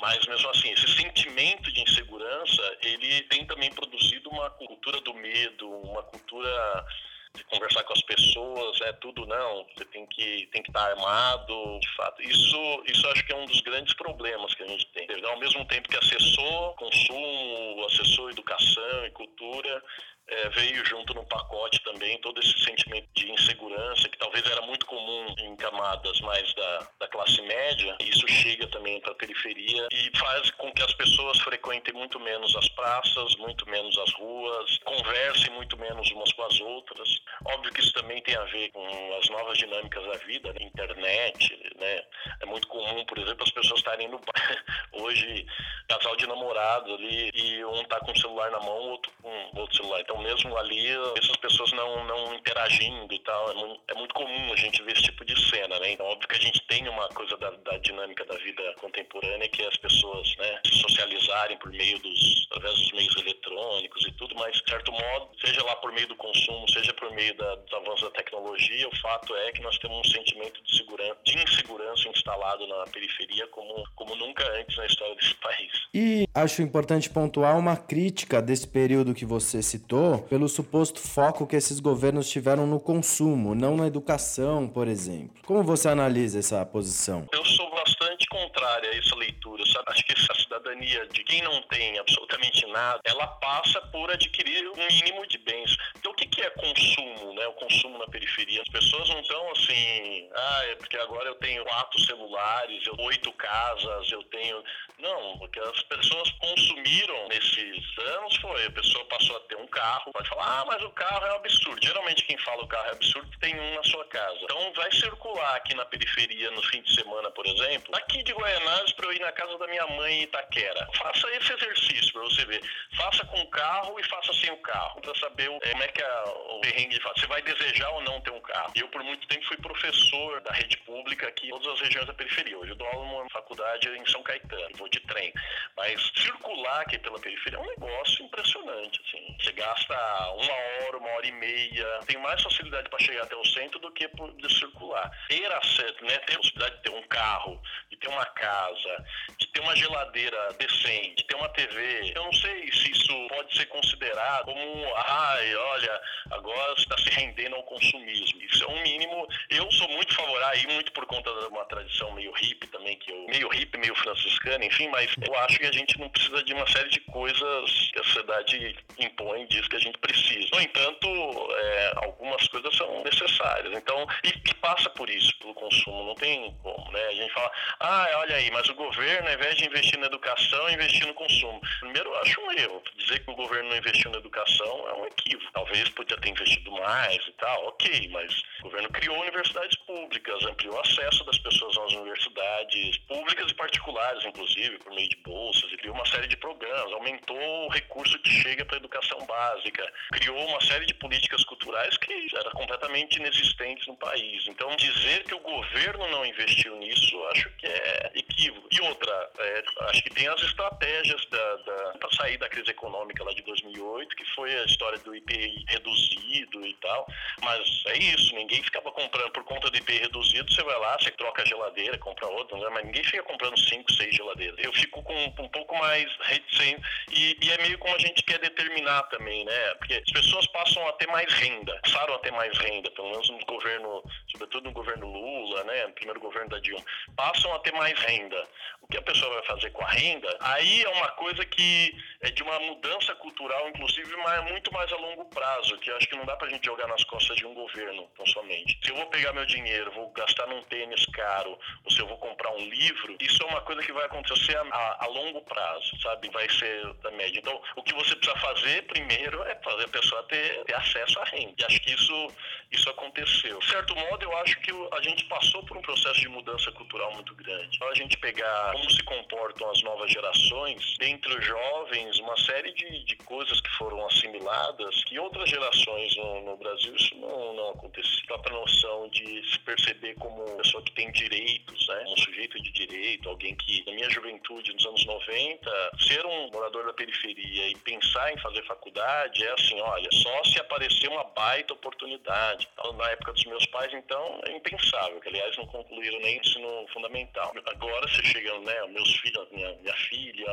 [0.00, 5.68] Mas mesmo assim, esse sentimento de insegurança, ele tem também produzido uma cultura do medo,
[5.68, 6.86] uma cultura
[7.34, 11.78] de conversar com as pessoas, é tudo não, você tem que tem que estar armado,
[11.80, 12.22] de fato.
[12.22, 15.06] Isso isso acho que é um dos grandes problemas que a gente tem.
[15.24, 19.82] Ao mesmo tempo que acessou consumo, acessou educação e cultura,
[20.30, 24.86] é, veio junto no pacote também todo esse sentimento de insegurança que talvez era muito
[24.86, 27.96] comum em camadas mais da, da classe média.
[28.00, 32.54] Isso chega também para a periferia e faz com que as pessoas frequentem muito menos
[32.56, 37.20] as praças, muito menos as ruas, conversem muito menos umas com as outras.
[37.46, 40.60] Óbvio que isso também tem a ver com as novas dinâmicas da vida, né?
[40.62, 42.02] internet, né?
[42.40, 44.20] É muito comum, por exemplo, as pessoas estarem no
[45.02, 45.46] hoje
[45.88, 49.60] casal de namorados ali e um tá com o celular na mão, o outro com
[49.60, 50.00] outro celular.
[50.00, 54.52] Então mesmo ali, essas pessoas não, não interagindo e tal, é muito, é muito comum
[54.52, 55.92] a gente ver esse tipo de cena, né?
[55.92, 59.62] Então, óbvio que a gente tem uma coisa da, da dinâmica da vida contemporânea que
[59.62, 64.34] é as pessoas, né, se socializarem por meio dos, através dos meios eletrônicos e tudo,
[64.36, 67.72] mas, de certo modo, seja lá por meio do consumo, seja por meio da, dos
[67.72, 72.08] avanços da tecnologia, o fato é que nós temos um sentimento de, segurança, de insegurança
[72.08, 75.72] instalado na periferia como, como nunca antes na história desse país.
[75.94, 81.56] E acho importante pontuar uma crítica desse período que você citou, pelo suposto foco que
[81.56, 85.42] esses governos tiveram no consumo, não na educação, por exemplo.
[85.46, 87.26] Como você analisa essa posição?
[87.32, 87.70] Eu sou
[88.00, 89.84] bastante contrária a essa leitura, sabe?
[89.90, 94.86] Acho que essa cidadania de quem não tem absolutamente nada, ela passa por adquirir um
[94.86, 95.76] mínimo de bens.
[95.98, 97.46] Então, o que, que é consumo, né?
[97.46, 98.62] O consumo na periferia.
[98.62, 103.30] As pessoas não estão assim, ah, é porque agora eu tenho quatro celulares, eu oito
[103.34, 104.64] casas, eu tenho.
[104.98, 110.12] Não, porque as pessoas consumiram nesses anos foi, a pessoa passou a ter um carro,
[110.12, 111.84] pode falar, ah, mas o carro é um absurdo.
[111.84, 114.38] Geralmente quem fala o carro é absurdo tem um na sua casa.
[114.42, 118.92] Então vai circular aqui na periferia no fim de semana, por exemplo, daqui de Guaianazes
[118.92, 120.88] para eu ir na casa da minha mãe em Itaquera.
[120.96, 122.62] Faça esse exercício para você ver.
[122.96, 126.02] Faça com o carro e faça sem o carro, para saber o, como é que
[126.02, 128.72] é o perrengue Você vai desejar ou não ter um carro.
[128.74, 132.14] Eu, por muito tempo, fui professor da rede pública aqui em todas as regiões da
[132.14, 132.58] periferia.
[132.58, 135.32] Hoje eu dou aula numa faculdade em São Caetano, vou de trem.
[135.76, 139.36] Mas circular aqui pela periferia é um negócio impressionante, assim.
[139.40, 139.94] Você gasta
[140.34, 143.90] uma hora, uma hora e meia, tem mais facilidade para chegar até o centro do
[143.92, 145.10] que por, de circular.
[145.28, 147.60] Ter acesso, né, ter a possibilidade de ter um carro,
[147.90, 149.04] de ter uma casa,
[149.38, 153.56] de ter uma geladeira decente, de ter uma TV, eu não sei se isso pode
[153.56, 158.40] ser considerado como, ai, olha, agora está se rendendo ao consumismo.
[158.42, 159.26] Isso é um mínimo.
[159.50, 163.10] Eu sou muito favorável, aí muito por conta de uma tradição meio hippie também, que
[163.10, 166.52] eu, meio hippie, meio franciscana, enfim, mas eu acho que a gente não precisa de
[166.52, 170.48] uma série de coisas que a sociedade impõe, diz que a gente precisa.
[170.52, 171.08] No entanto,
[171.52, 173.76] é, algumas coisas são necessárias.
[173.76, 177.06] Então, e, e passa por isso, pelo consumo, não tem como, né?
[177.06, 177.50] A gente fala,
[177.82, 181.58] ah, olha aí, mas o governo, ao invés de investir na educação, investir no consumo.
[181.80, 182.82] Primeiro, eu acho um erro.
[182.94, 185.50] Dizer que o governo não investiu na educação é um equívoco.
[185.54, 190.74] Talvez podia ter investido mais e tal, ok, mas o governo criou universidades públicas, ampliou
[190.74, 195.76] o acesso das pessoas às universidades públicas e particulares, inclusive, por meio de bolsas, e
[195.78, 200.38] criou uma série de programas, aumentou o recurso que chega para a educação básica, criou
[200.48, 204.46] uma série de políticas culturais que eram completamente inexistentes no país.
[204.48, 208.68] Então, dizer que o governo não investiu nisso, acho que é equívoco.
[208.70, 213.42] E outra, é, acho que tem as estratégias para sair da crise econômica lá de
[213.42, 217.06] 2008, que foi a história do IPI reduzido e tal,
[217.42, 221.10] mas é isso, ninguém ficava comprando por conta do IPI reduzido, você vai lá, você
[221.12, 222.68] troca a geladeira, compra outra, né?
[222.70, 224.56] mas ninguém fica comprando 5, 6 geladeiras.
[224.58, 228.38] Eu fico com um pouco mais reticente e, e é meio como a gente quer
[228.38, 229.74] determinar também, né?
[229.76, 233.28] Porque as pessoas passam a ter mais renda, passaram a ter mais renda, pelo menos
[233.30, 235.86] no governo, sobretudo no governo Lula, né?
[235.86, 236.84] No primeiro governo da Dilma,
[237.16, 238.48] passam a ter mais renda.
[238.82, 242.30] O que a pessoa vai fazer com a renda, aí é uma coisa que é
[242.30, 246.24] de uma mudança cultural, inclusive, mas muito mais a longo prazo, que acho que não
[246.24, 248.78] dá pra gente jogar nas costas de um governo, tão somente.
[248.82, 252.18] Se eu vou pegar meu dinheiro, vou gastar num tênis caro, ou se eu vou
[252.18, 256.00] comprar um livro, isso é uma coisa que vai acontecer a, a, a longo prazo,
[256.02, 256.28] sabe?
[256.30, 257.38] Vai ser da média.
[257.38, 261.24] Então, o que você precisa fazer primeiro é fazer a pessoa ter, ter acesso à
[261.24, 261.54] renda.
[261.58, 262.32] E acho que isso,
[262.72, 263.58] isso aconteceu.
[263.58, 267.12] De certo modo, eu acho que a gente passou por um processo de mudança cultural
[267.14, 267.49] muito grande.
[267.72, 272.72] Então, a gente pegar como se comportam as novas gerações, dentre os jovens, uma série
[272.72, 277.70] de, de coisas que foram assimiladas, que outras gerações no, no Brasil isso não, não
[277.70, 278.20] acontecia.
[278.24, 282.04] A própria noção de se perceber como uma pessoa que tem direitos, né?
[282.06, 286.86] um sujeito de direito, alguém que, na minha juventude, nos anos 90, ser um morador
[286.86, 291.74] da periferia e pensar em fazer faculdade é assim, olha, só se aparecer uma baita
[291.74, 292.68] oportunidade.
[292.72, 296.86] Então, na época dos meus pais, então, é impensável, que aliás não concluíram nem ensino
[296.92, 297.39] fundamental.
[297.66, 300.46] Agora você chega, né, meus filhos, minha, minha filha,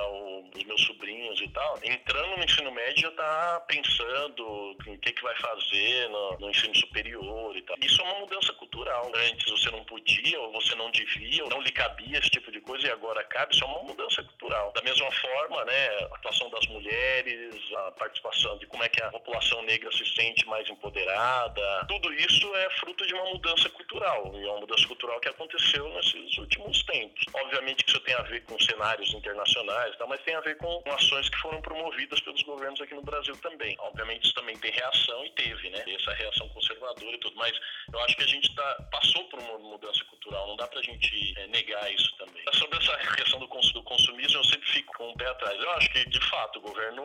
[0.55, 5.23] os meus sobrinhos e tal, entrando no ensino médio já tá pensando em que que
[5.23, 7.75] vai fazer no, no ensino superior e tal.
[7.81, 9.11] Isso é uma mudança cultural.
[9.15, 12.59] Antes você não podia, ou você não devia, ou não lhe cabia esse tipo de
[12.61, 13.53] coisa, e agora cabe.
[13.53, 14.71] Isso é uma mudança cultural.
[14.73, 19.09] Da mesma forma, né, a atuação das mulheres, a participação de como é que a
[19.09, 24.31] população negra se sente mais empoderada, tudo isso é fruto de uma mudança cultural.
[24.35, 27.25] E é uma mudança cultural que aconteceu nesses últimos tempos.
[27.33, 30.83] Obviamente que isso tem a ver com cenários internacionais, tá, mas tem a ver com
[30.87, 33.75] ações que foram promovidas pelos governos aqui no Brasil também.
[33.79, 35.83] Obviamente isso também tem reação e teve, né?
[35.87, 37.57] Essa reação conservadora e tudo, mas
[37.91, 41.33] eu acho que a gente tá, passou por uma mudança cultural, não dá pra gente
[41.37, 42.43] é, negar isso também.
[42.53, 45.59] Sobre essa questão do, cons do consumismo, eu sempre fico com o pé atrás.
[45.59, 47.03] Eu acho que, de fato, o governo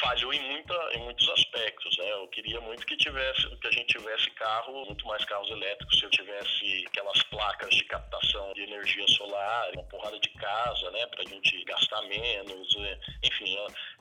[0.00, 2.12] falhou em, muita, em muitos aspectos, né?
[2.12, 6.04] Eu queria muito que tivesse, que a gente tivesse carro, muito mais carros elétricos, se
[6.04, 11.24] eu tivesse aquelas placas de captação de energia solar, uma porrada de casa, né, pra
[11.24, 13.56] gente gastar menos, é, enfim,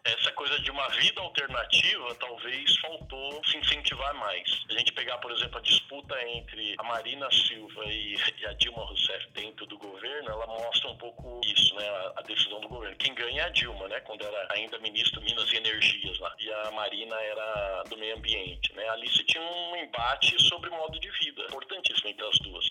[0.06, 4.44] essa coisa de uma vida alternativa talvez faltou se incentivar mais.
[4.70, 9.30] A gente pegar, por exemplo, a disputa entre a Marina Silva e, a Dilma Rousseff
[9.32, 11.88] dentro do governo, ela mostra um pouco isso, né?
[11.88, 12.96] A, a, decisão do governo.
[12.98, 14.00] Quem ganha é a Dilma, né?
[14.02, 16.36] Quando era ainda ministro Minas e Energias lá.
[16.40, 18.88] E a Marina era do meio ambiente, né?
[18.90, 22.68] Ali se tinha um embate sobre modo de vida, importantíssimo entre as duas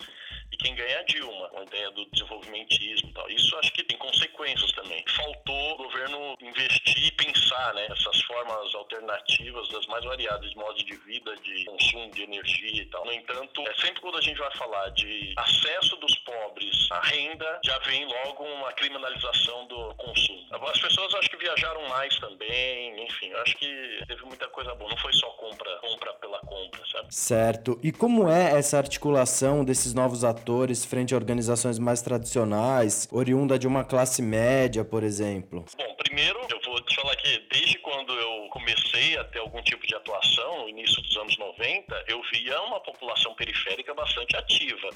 [0.53, 3.27] e quem ganha é a Dilma, com a ideia do desenvolvimentismo e tal.
[3.29, 5.03] Isso acho que tem consequências também.
[5.15, 10.95] Faltou o governo investir e pensar né, essas formas alternativas das mais variadas modos de
[10.97, 13.03] vida, de consumo de energia e tal.
[13.03, 17.59] No entanto, é sempre quando a gente vai falar de acesso dos pobres à renda,
[17.65, 20.43] já vem logo uma criminalização do consumo.
[20.51, 24.89] As pessoas acho que viajaram mais também, enfim, acho que teve muita coisa boa.
[24.89, 27.13] Não foi só compra, compra pela compra, sabe?
[27.13, 27.79] Certo.
[27.81, 30.42] E como é essa articulação desses novos atores
[30.87, 35.65] frente a organizações mais tradicionais, oriunda de uma classe média, por exemplo?
[35.77, 39.85] Bom, primeiro eu vou te falar que desde quando eu comecei a ter algum tipo
[39.85, 44.89] de atuação, no início dos anos 90, eu via uma população periférica bastante ativa.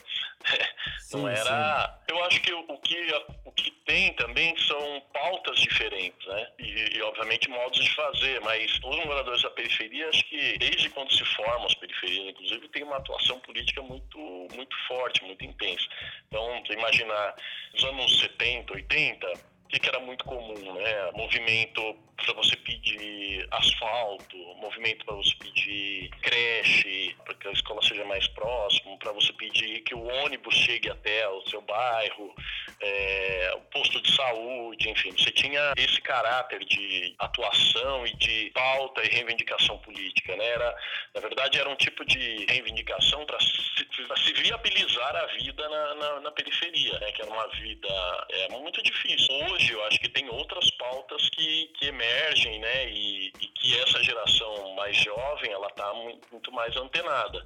[0.99, 1.99] Sim, Não era.
[2.07, 2.13] Sim.
[2.13, 3.13] Eu acho que o que,
[3.45, 6.47] o que tem também são pautas diferentes, né?
[6.59, 11.11] E, e, obviamente modos de fazer, mas os moradores da periferia, acho que desde quando
[11.13, 14.17] se formam as periferias, inclusive, tem uma atuação política muito,
[14.53, 15.87] muito forte, muito intensa.
[16.27, 17.35] Então, imaginar
[17.73, 19.31] nos anos 70, 80, o
[19.69, 21.11] que, que, era muito comum, né?
[21.13, 28.03] Movimento para você pedir asfalto, movimento para você pedir creche, para que a escola seja
[28.05, 32.33] mais próxima, para você pedir que o ônibus chegue até o seu bairro,
[32.81, 39.03] é, o posto de saúde, enfim, você tinha esse caráter de atuação e de pauta
[39.03, 40.45] e reivindicação política, né?
[40.45, 40.75] Era,
[41.13, 43.87] na verdade, era um tipo de reivindicação para se,
[44.23, 47.11] se, viabilizar a vida na, na, na periferia, né?
[47.11, 49.33] Que era uma vida é, muito difícil.
[49.45, 52.89] Hoje, hoje eu acho que tem outras pautas que, que emergem, né?
[52.91, 55.93] E, e que essa geração mais jovem, ela está
[56.31, 57.39] muito mais antenada,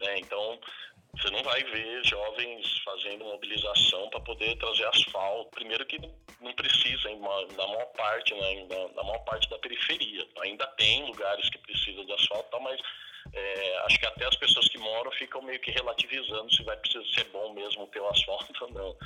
[0.00, 0.18] né?
[0.18, 0.58] Então,
[1.14, 5.50] você não vai ver jovens fazendo mobilização para poder trazer asfalto.
[5.50, 5.98] Primeiro que
[6.40, 10.26] não precisa, na maior parte, né, na, maior parte da periferia.
[10.42, 12.80] Ainda tem lugares que precisam de asfalto, mas
[13.34, 17.04] é, acho que até as pessoas que moram ficam meio que relativizando se vai precisar
[17.12, 18.96] ser bom mesmo ter o asfalto ou não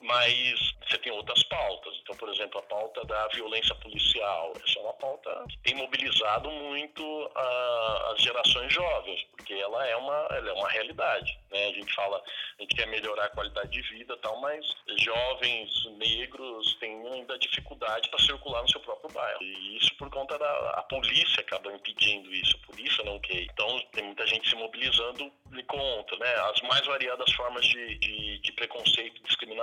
[0.00, 1.94] mas você tem outras pautas.
[2.02, 4.52] Então, por exemplo, a pauta da violência policial.
[4.64, 9.96] Essa é uma pauta que tem mobilizado muito uh, as gerações jovens, porque ela é
[9.96, 11.38] uma, ela é uma realidade.
[11.50, 11.66] Né?
[11.66, 12.22] A gente fala,
[12.58, 14.64] a gente quer melhorar a qualidade de vida tal, mas
[14.98, 19.42] jovens negros têm ainda dificuldade para circular no seu próprio bairro.
[19.42, 23.42] E isso por conta da a polícia acaba impedindo isso, a polícia não quer.
[23.42, 26.34] Então, tem muita gente se mobilizando de conta, né?
[26.50, 29.57] As mais variadas formas de, de, de preconceito e discriminação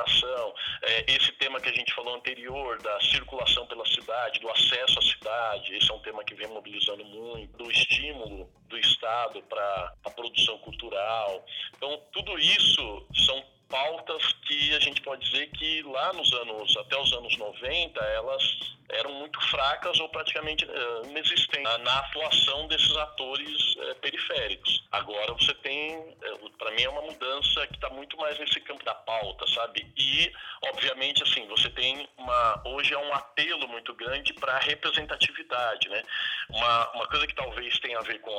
[0.84, 5.02] é, esse tema que a gente falou anterior, da circulação pela cidade, do acesso à
[5.02, 10.10] cidade, esse é um tema que vem mobilizando muito, do estímulo do Estado para a
[10.10, 11.46] produção cultural.
[11.76, 16.98] Então, tudo isso são pautas que a gente pode dizer que lá nos anos, até
[16.98, 23.76] os anos 90, elas eram muito fracas ou praticamente uh, inexistentes na atuação desses atores
[23.76, 24.84] uh, periféricos.
[24.92, 28.60] Agora você tem, uh, eh, para mim é uma mudança que está muito mais nesse
[28.62, 29.92] campo da pauta, sabe?
[29.98, 30.32] E,
[30.66, 36.04] obviamente, assim, você tem uma, hoje é um apelo muito grande para a representatividade, né?
[36.50, 38.32] Uma, uma coisa que talvez tenha a ver com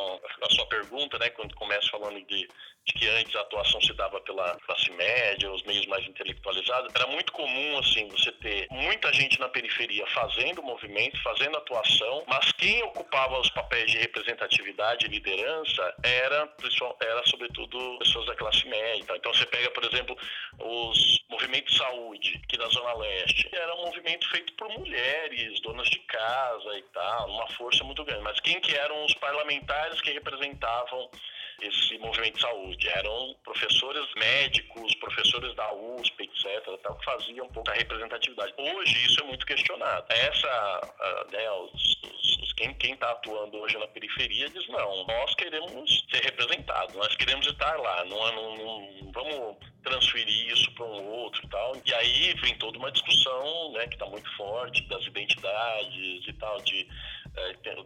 [0.43, 2.49] a, a sua pergunta, né, quando começa falando de, de
[2.93, 7.33] que antes a atuação se dava pela classe média, os meios mais intelectualizados, era muito
[7.33, 13.39] comum, assim, você ter muita gente na periferia fazendo movimento, fazendo atuação, mas quem ocupava
[13.41, 16.49] os papéis de representatividade e liderança era,
[17.01, 19.17] era sobretudo pessoas da classe média.
[19.17, 20.17] Então você pega, por exemplo,
[20.59, 23.49] os movimentos de saúde aqui da Zona Leste.
[23.53, 28.23] Era um movimento feito por mulheres, donas de casa e tal, uma força muito grande.
[28.23, 31.11] Mas quem que eram os parlamentares que representavam
[31.63, 32.89] esse movimento de saúde.
[32.89, 38.55] Eram professores médicos, professores da USP, etc., tal, que faziam um pouco a representatividade.
[38.59, 40.07] Hoje isso é muito questionado.
[40.11, 40.81] Essa,
[41.33, 41.97] né, os,
[42.43, 47.47] os, quem está atuando hoje na periferia diz, não, nós queremos ser representados, nós queremos
[47.47, 51.77] estar lá, não, não, não vamos transferir isso para um outro e tal.
[51.85, 56.61] E aí vem toda uma discussão né, que está muito forte das identidades e tal,
[56.63, 56.89] de,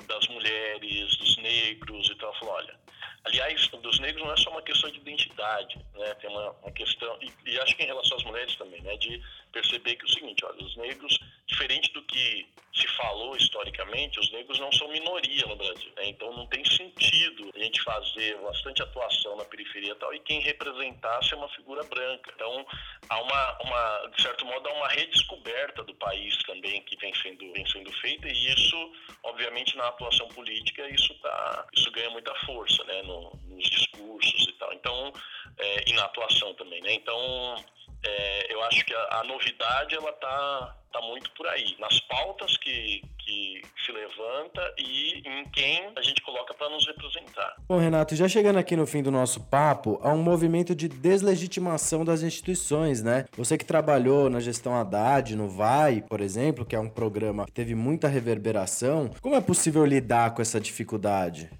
[0.06, 2.32] das mulheres, dos negros e tal.
[2.38, 2.78] Falou, olha,
[3.24, 6.14] Aliás, dos negros não é só uma questão de identidade, né?
[6.14, 8.96] Tem uma, uma questão, e, e, acho que em relação às mulheres também, né?
[8.96, 9.22] De
[9.52, 14.30] perceber que é o seguinte, olha, os negros, diferente do que se falou historicamente, os
[14.30, 16.08] negros não são minoria no Brasil, né?
[16.08, 20.40] Então não tem sentido a gente fazer bastante atuação na periferia e tal, e quem
[20.40, 22.32] representasse é uma figura branca.
[22.34, 22.64] Então,
[23.08, 27.52] há uma, uma de certo modo, há uma redescoberta do país também que vem sendo,
[27.52, 28.92] vem sendo feita, e isso,
[29.24, 33.02] obviamente, na atuação política, isso, tá, isso ganha muita força, né?
[33.02, 34.72] No, nos discursos e tal.
[34.72, 35.12] Então,
[35.58, 36.92] é, e na atuação também, né?
[36.94, 37.56] Então,
[38.04, 41.76] é, eu acho que a, a, novidade ela tá, tá muito por aí.
[41.78, 46.86] Nas pautas que, que se se levanta e em quem a gente coloca para nos
[46.86, 47.56] representar.
[47.68, 52.04] Bom, Renato, já chegando aqui no fim do nosso papo, há um movimento de deslegitimação
[52.04, 53.26] das instituições, né?
[53.36, 57.52] Você que trabalhou na gestão Haddad, no VAI, por exemplo, que é um programa que
[57.52, 61.50] teve muita reverberação, como é possível lidar com essa dificuldade?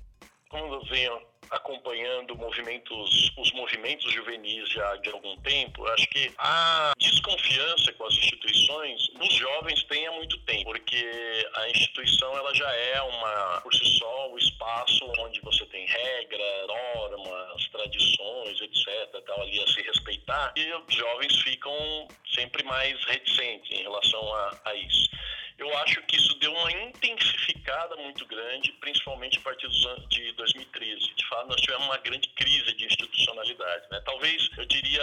[0.49, 6.92] Como eu venho acompanhando movimentos, os movimentos juvenis já de algum tempo, acho que a
[6.98, 12.70] desconfiança com as instituições nos jovens tem há muito tempo, porque a instituição ela já
[12.72, 19.40] é uma, por si só, o espaço onde você tem regra, normas, tradições, etc., tal,
[19.42, 24.74] ali a se respeitar, e os jovens ficam sempre mais reticentes em relação a, a
[24.74, 25.11] isso.
[25.61, 29.68] Eu acho que isso deu uma intensificada muito grande, principalmente a partir
[30.08, 31.14] de 2013.
[31.14, 33.84] De fato, nós tivemos uma grande crise de institucionalidade.
[33.90, 34.00] Né?
[34.06, 35.02] Talvez, eu diria,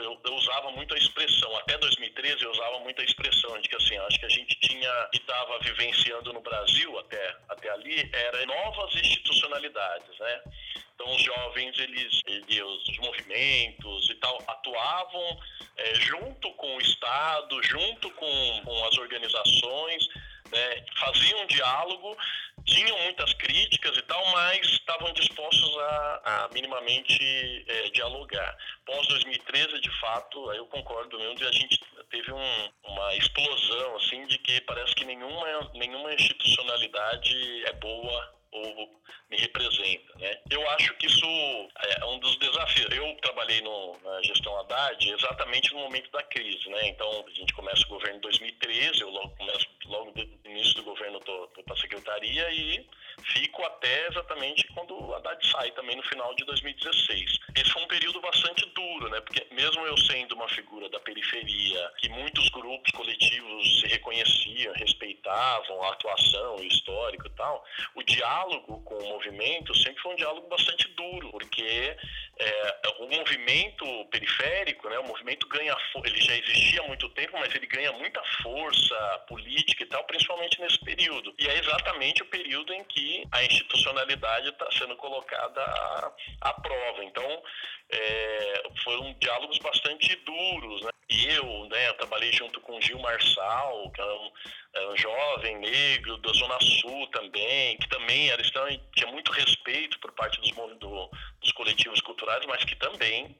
[0.00, 3.76] eu, eu, usava muito a expressão, até 2013 eu usava muito a expressão de que
[3.76, 8.44] assim, acho que a gente tinha e estava vivenciando no Brasil até, até ali, era
[8.44, 10.42] novas institucionalidades, né?
[11.02, 15.40] Então, os jovens, eles, eles os movimentos e tal, atuavam
[15.76, 20.06] é, junto com o Estado, junto com, com as organizações,
[20.52, 22.16] né, faziam diálogo,
[22.66, 28.56] tinham muitas críticas e tal, mas estavam dispostos a, a minimamente é, dialogar.
[28.86, 31.80] Pós 2013, de fato, eu concordo mesmo, a gente
[32.10, 39.02] teve um, uma explosão assim de que parece que nenhuma, nenhuma institucionalidade é boa ou
[39.30, 40.18] me representa.
[40.18, 40.38] Né?
[40.50, 42.94] Eu acho que isso é um dos desafios.
[42.94, 46.68] Eu trabalhei no, na gestão Haddad exatamente no momento da crise.
[46.68, 46.88] Né?
[46.88, 50.84] Então, a gente começa o governo em 2013, eu logo começo, logo no início do
[50.84, 52.86] governo, estou para a secretaria e
[53.24, 57.38] fico até exatamente quando o Haddad sai, também no final de 2016.
[57.54, 59.20] Esse foi um período bastante duro, né?
[59.20, 65.82] porque mesmo eu sendo uma figura da periferia, que muitos grupos coletivos se reconheciam, respeitavam
[65.82, 70.48] a atuação, o histórico e tal, o diálogo com o movimento sempre foi um diálogo
[70.48, 71.96] bastante duro, porque
[72.38, 72.51] é,
[73.02, 77.66] o movimento periférico, né, o movimento ganha, ele já existia há muito tempo, mas ele
[77.66, 78.94] ganha muita força
[79.26, 81.34] política e tal, principalmente nesse período.
[81.36, 87.04] E é exatamente o período em que a institucionalidade está sendo colocada à, à prova.
[87.04, 87.42] Então,
[87.90, 90.91] é, foram diálogos bastante duros, né?
[91.26, 94.30] Eu, né, trabalhei junto com Gil Marçal, que era um,
[94.74, 99.98] era um jovem negro da Zona Sul também, que também era extremamente, tinha muito respeito
[100.00, 101.10] por parte dos, do,
[101.40, 103.36] dos coletivos culturais, mas que também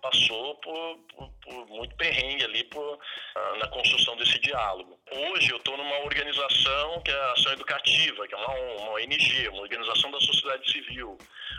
[0.00, 2.98] passou por, por, por muito perrengue ali por,
[3.34, 4.98] ah, na construção desse diálogo.
[5.10, 9.48] Hoje eu estou numa organização que é a Ação Educativa, que é uma, uma ONG,
[9.48, 11.16] uma organização da sociedade civil.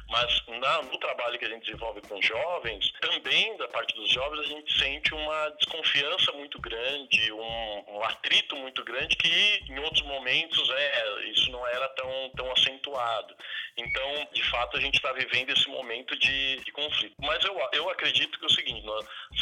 [0.10, 4.42] Mas na, no trabalho que a gente desenvolve com jovens, também da parte dos jovens,
[4.42, 10.02] a gente sente uma desconfiança muito grande, um, um atrito muito grande que em outros
[10.04, 13.36] momentos é, isso não era tão, tão acentuado.
[13.78, 17.16] Então, de fato, a gente está vivendo esse momento de, de, conflito.
[17.20, 18.84] Mas eu, eu acredito que é o seguinte,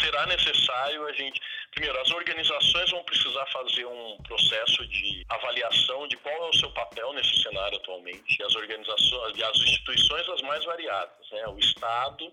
[0.01, 1.41] será necessário a gente.
[1.71, 6.69] Primeiro, as organizações vão precisar fazer um processo de avaliação de qual é o seu
[6.71, 8.39] papel nesse cenário atualmente.
[8.39, 11.47] E as organizações, as instituições as mais variadas, né?
[11.47, 12.31] O Estado,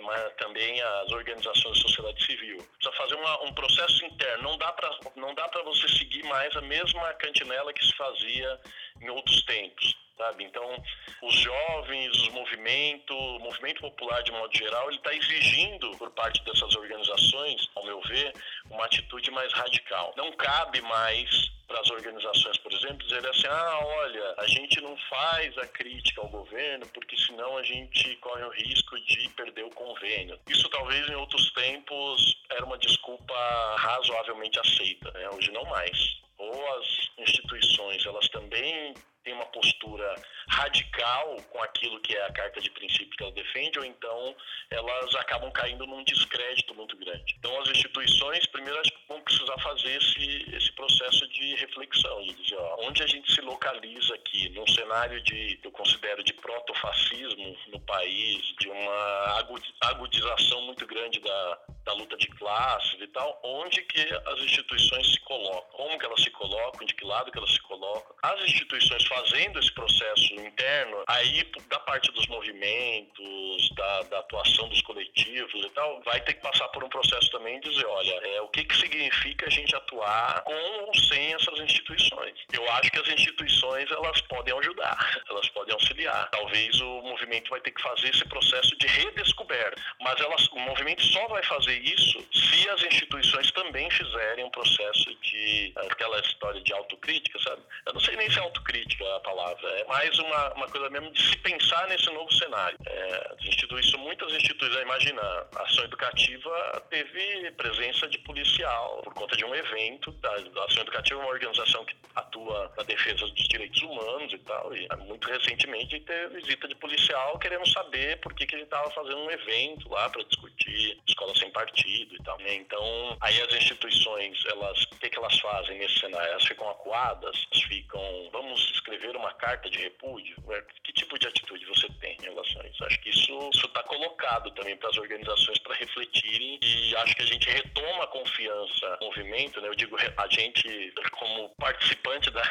[0.00, 2.58] mas também as organizações da sociedade civil.
[2.78, 4.44] Precisa fazer uma, um processo interno.
[4.44, 8.60] Não dá para não dá para você seguir mais a mesma cantinela que se fazia
[9.00, 10.44] em outros tempos sabe?
[10.44, 10.82] Então,
[11.22, 16.42] os jovens, os movimentos, o movimento popular de modo geral, ele está exigindo por parte
[16.44, 18.32] dessas organizações, ao meu ver,
[18.70, 20.12] uma atitude mais radical.
[20.16, 24.96] Não cabe mais para as organizações, por exemplo, dizer assim, ah, olha, a gente não
[25.08, 29.70] faz a crítica ao governo porque senão a gente corre o risco de perder o
[29.70, 30.38] convênio.
[30.46, 33.34] Isso talvez em outros tempos era uma desculpa
[33.78, 35.28] razoavelmente aceita, né?
[35.30, 36.22] hoje não mais.
[36.36, 38.94] Ou as instituições, elas também
[39.24, 40.14] tem uma postura
[40.48, 44.36] radical com aquilo que é a carta de princípio que ela defende, ou então
[44.70, 47.34] elas acabam caindo num descrédito muito grande.
[47.38, 52.86] Então, as instituições, primeiro, vão precisar fazer esse, esse processo de reflexão, de dizer, ó,
[52.86, 58.54] onde a gente se localiza aqui, num cenário de, eu considero, de protofascismo no país,
[58.60, 59.40] de uma
[59.82, 65.20] agudização muito grande da, da luta de classes e tal, onde que as instituições se
[65.20, 68.16] colocam, como que elas se colocam, de que lado que elas se colocam.
[68.22, 74.82] As instituições fazendo esse processo interno, aí da parte dos movimentos, da, da atuação dos
[74.82, 78.40] coletivos e tal, vai ter que passar por um processo também de dizer, olha, é,
[78.40, 82.34] o que, que significa a gente atuar com ou sem essas instituições.
[82.52, 86.28] Eu acho que as instituições, elas podem ajudar, elas podem auxiliar.
[86.30, 91.02] Talvez o movimento vai ter que fazer esse processo de redescoberta, mas elas, o movimento
[91.02, 96.72] só vai fazer isso se as instituições também fizerem um processo de aquela história de
[96.72, 97.62] autocrítica, sabe?
[97.86, 101.10] Eu não sei nem se é autocrítica a palavra, é mais uma, uma coisa mesmo
[101.12, 102.76] de se pensar nesse novo cenário.
[102.86, 109.44] É, instituições, muitas instituições, imagina, a ação educativa teve presença de policial por conta de
[109.44, 110.14] um evento.
[110.24, 114.74] A, ação educativa é uma organização que atua na defesa dos direitos humanos e tal,
[114.74, 119.18] e muito recentemente teve visita de policial querendo saber por que, que gente estava fazendo
[119.18, 122.38] um evento lá para discutir escola sem partido e tal.
[122.38, 122.54] Né?
[122.54, 126.32] Então, aí as instituições, elas, o que, que elas fazem nesse cenário?
[126.32, 129.78] Elas ficam acuadas, ficam, vamos escrever uma carta de
[130.14, 130.36] repúdio?
[130.82, 132.84] Que tipo de atitude você tem em relação a isso?
[132.84, 137.26] Acho que isso está colocado também para as organizações para refletirem e acho que a
[137.26, 139.68] gente retoma a confiança no movimento, né?
[139.68, 142.42] Eu digo a gente como participante da,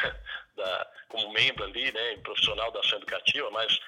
[0.56, 3.80] da como membro ali, né, profissional da ação educativa, mas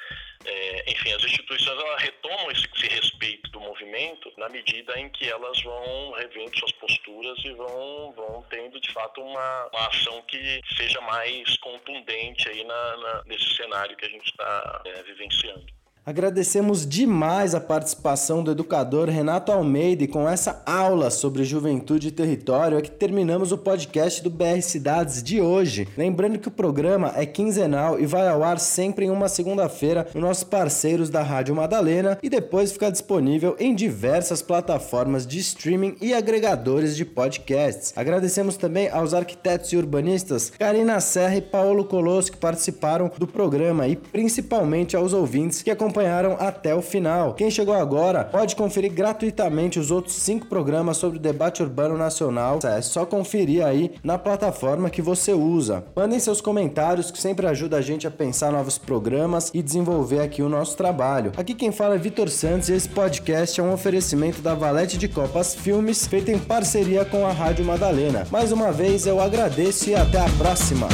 [0.46, 5.28] é, enfim, as instituições elas retomam esse, esse, respeito do movimento na medida em que
[5.28, 10.62] elas vão revendo suas posturas e vão, vão tendo de fato uma, uma ação que
[10.76, 15.66] seja mais contundente aí na, na nesse cenário que a gente está é, vivenciando.
[16.08, 22.12] Agradecemos demais a participação do educador Renato Almeida e com essa aula sobre juventude e
[22.12, 25.88] território é que terminamos o podcast do BR Cidades de hoje.
[25.98, 30.22] Lembrando que o programa é quinzenal e vai ao ar sempre em uma segunda-feira nos
[30.22, 36.14] nossos parceiros da Rádio Madalena e depois fica disponível em diversas plataformas de streaming e
[36.14, 37.94] agregadores de podcasts.
[37.96, 43.88] Agradecemos também aos arquitetos e urbanistas Karina Serra e Paulo Colosso que participaram do programa
[43.88, 47.34] e principalmente aos ouvintes que acompanharam acompanharam até o final.
[47.34, 52.60] Quem chegou agora pode conferir gratuitamente os outros cinco programas sobre o debate urbano nacional.
[52.64, 55.86] É só conferir aí na plataforma que você usa.
[55.96, 60.42] Mandem seus comentários que sempre ajuda a gente a pensar novos programas e desenvolver aqui
[60.42, 61.32] o nosso trabalho.
[61.38, 65.08] Aqui quem fala é Vitor Santos e esse podcast é um oferecimento da Valete de
[65.08, 68.28] Copas Filmes, feito em parceria com a Rádio Madalena.
[68.30, 70.88] Mais uma vez eu agradeço e até a próxima.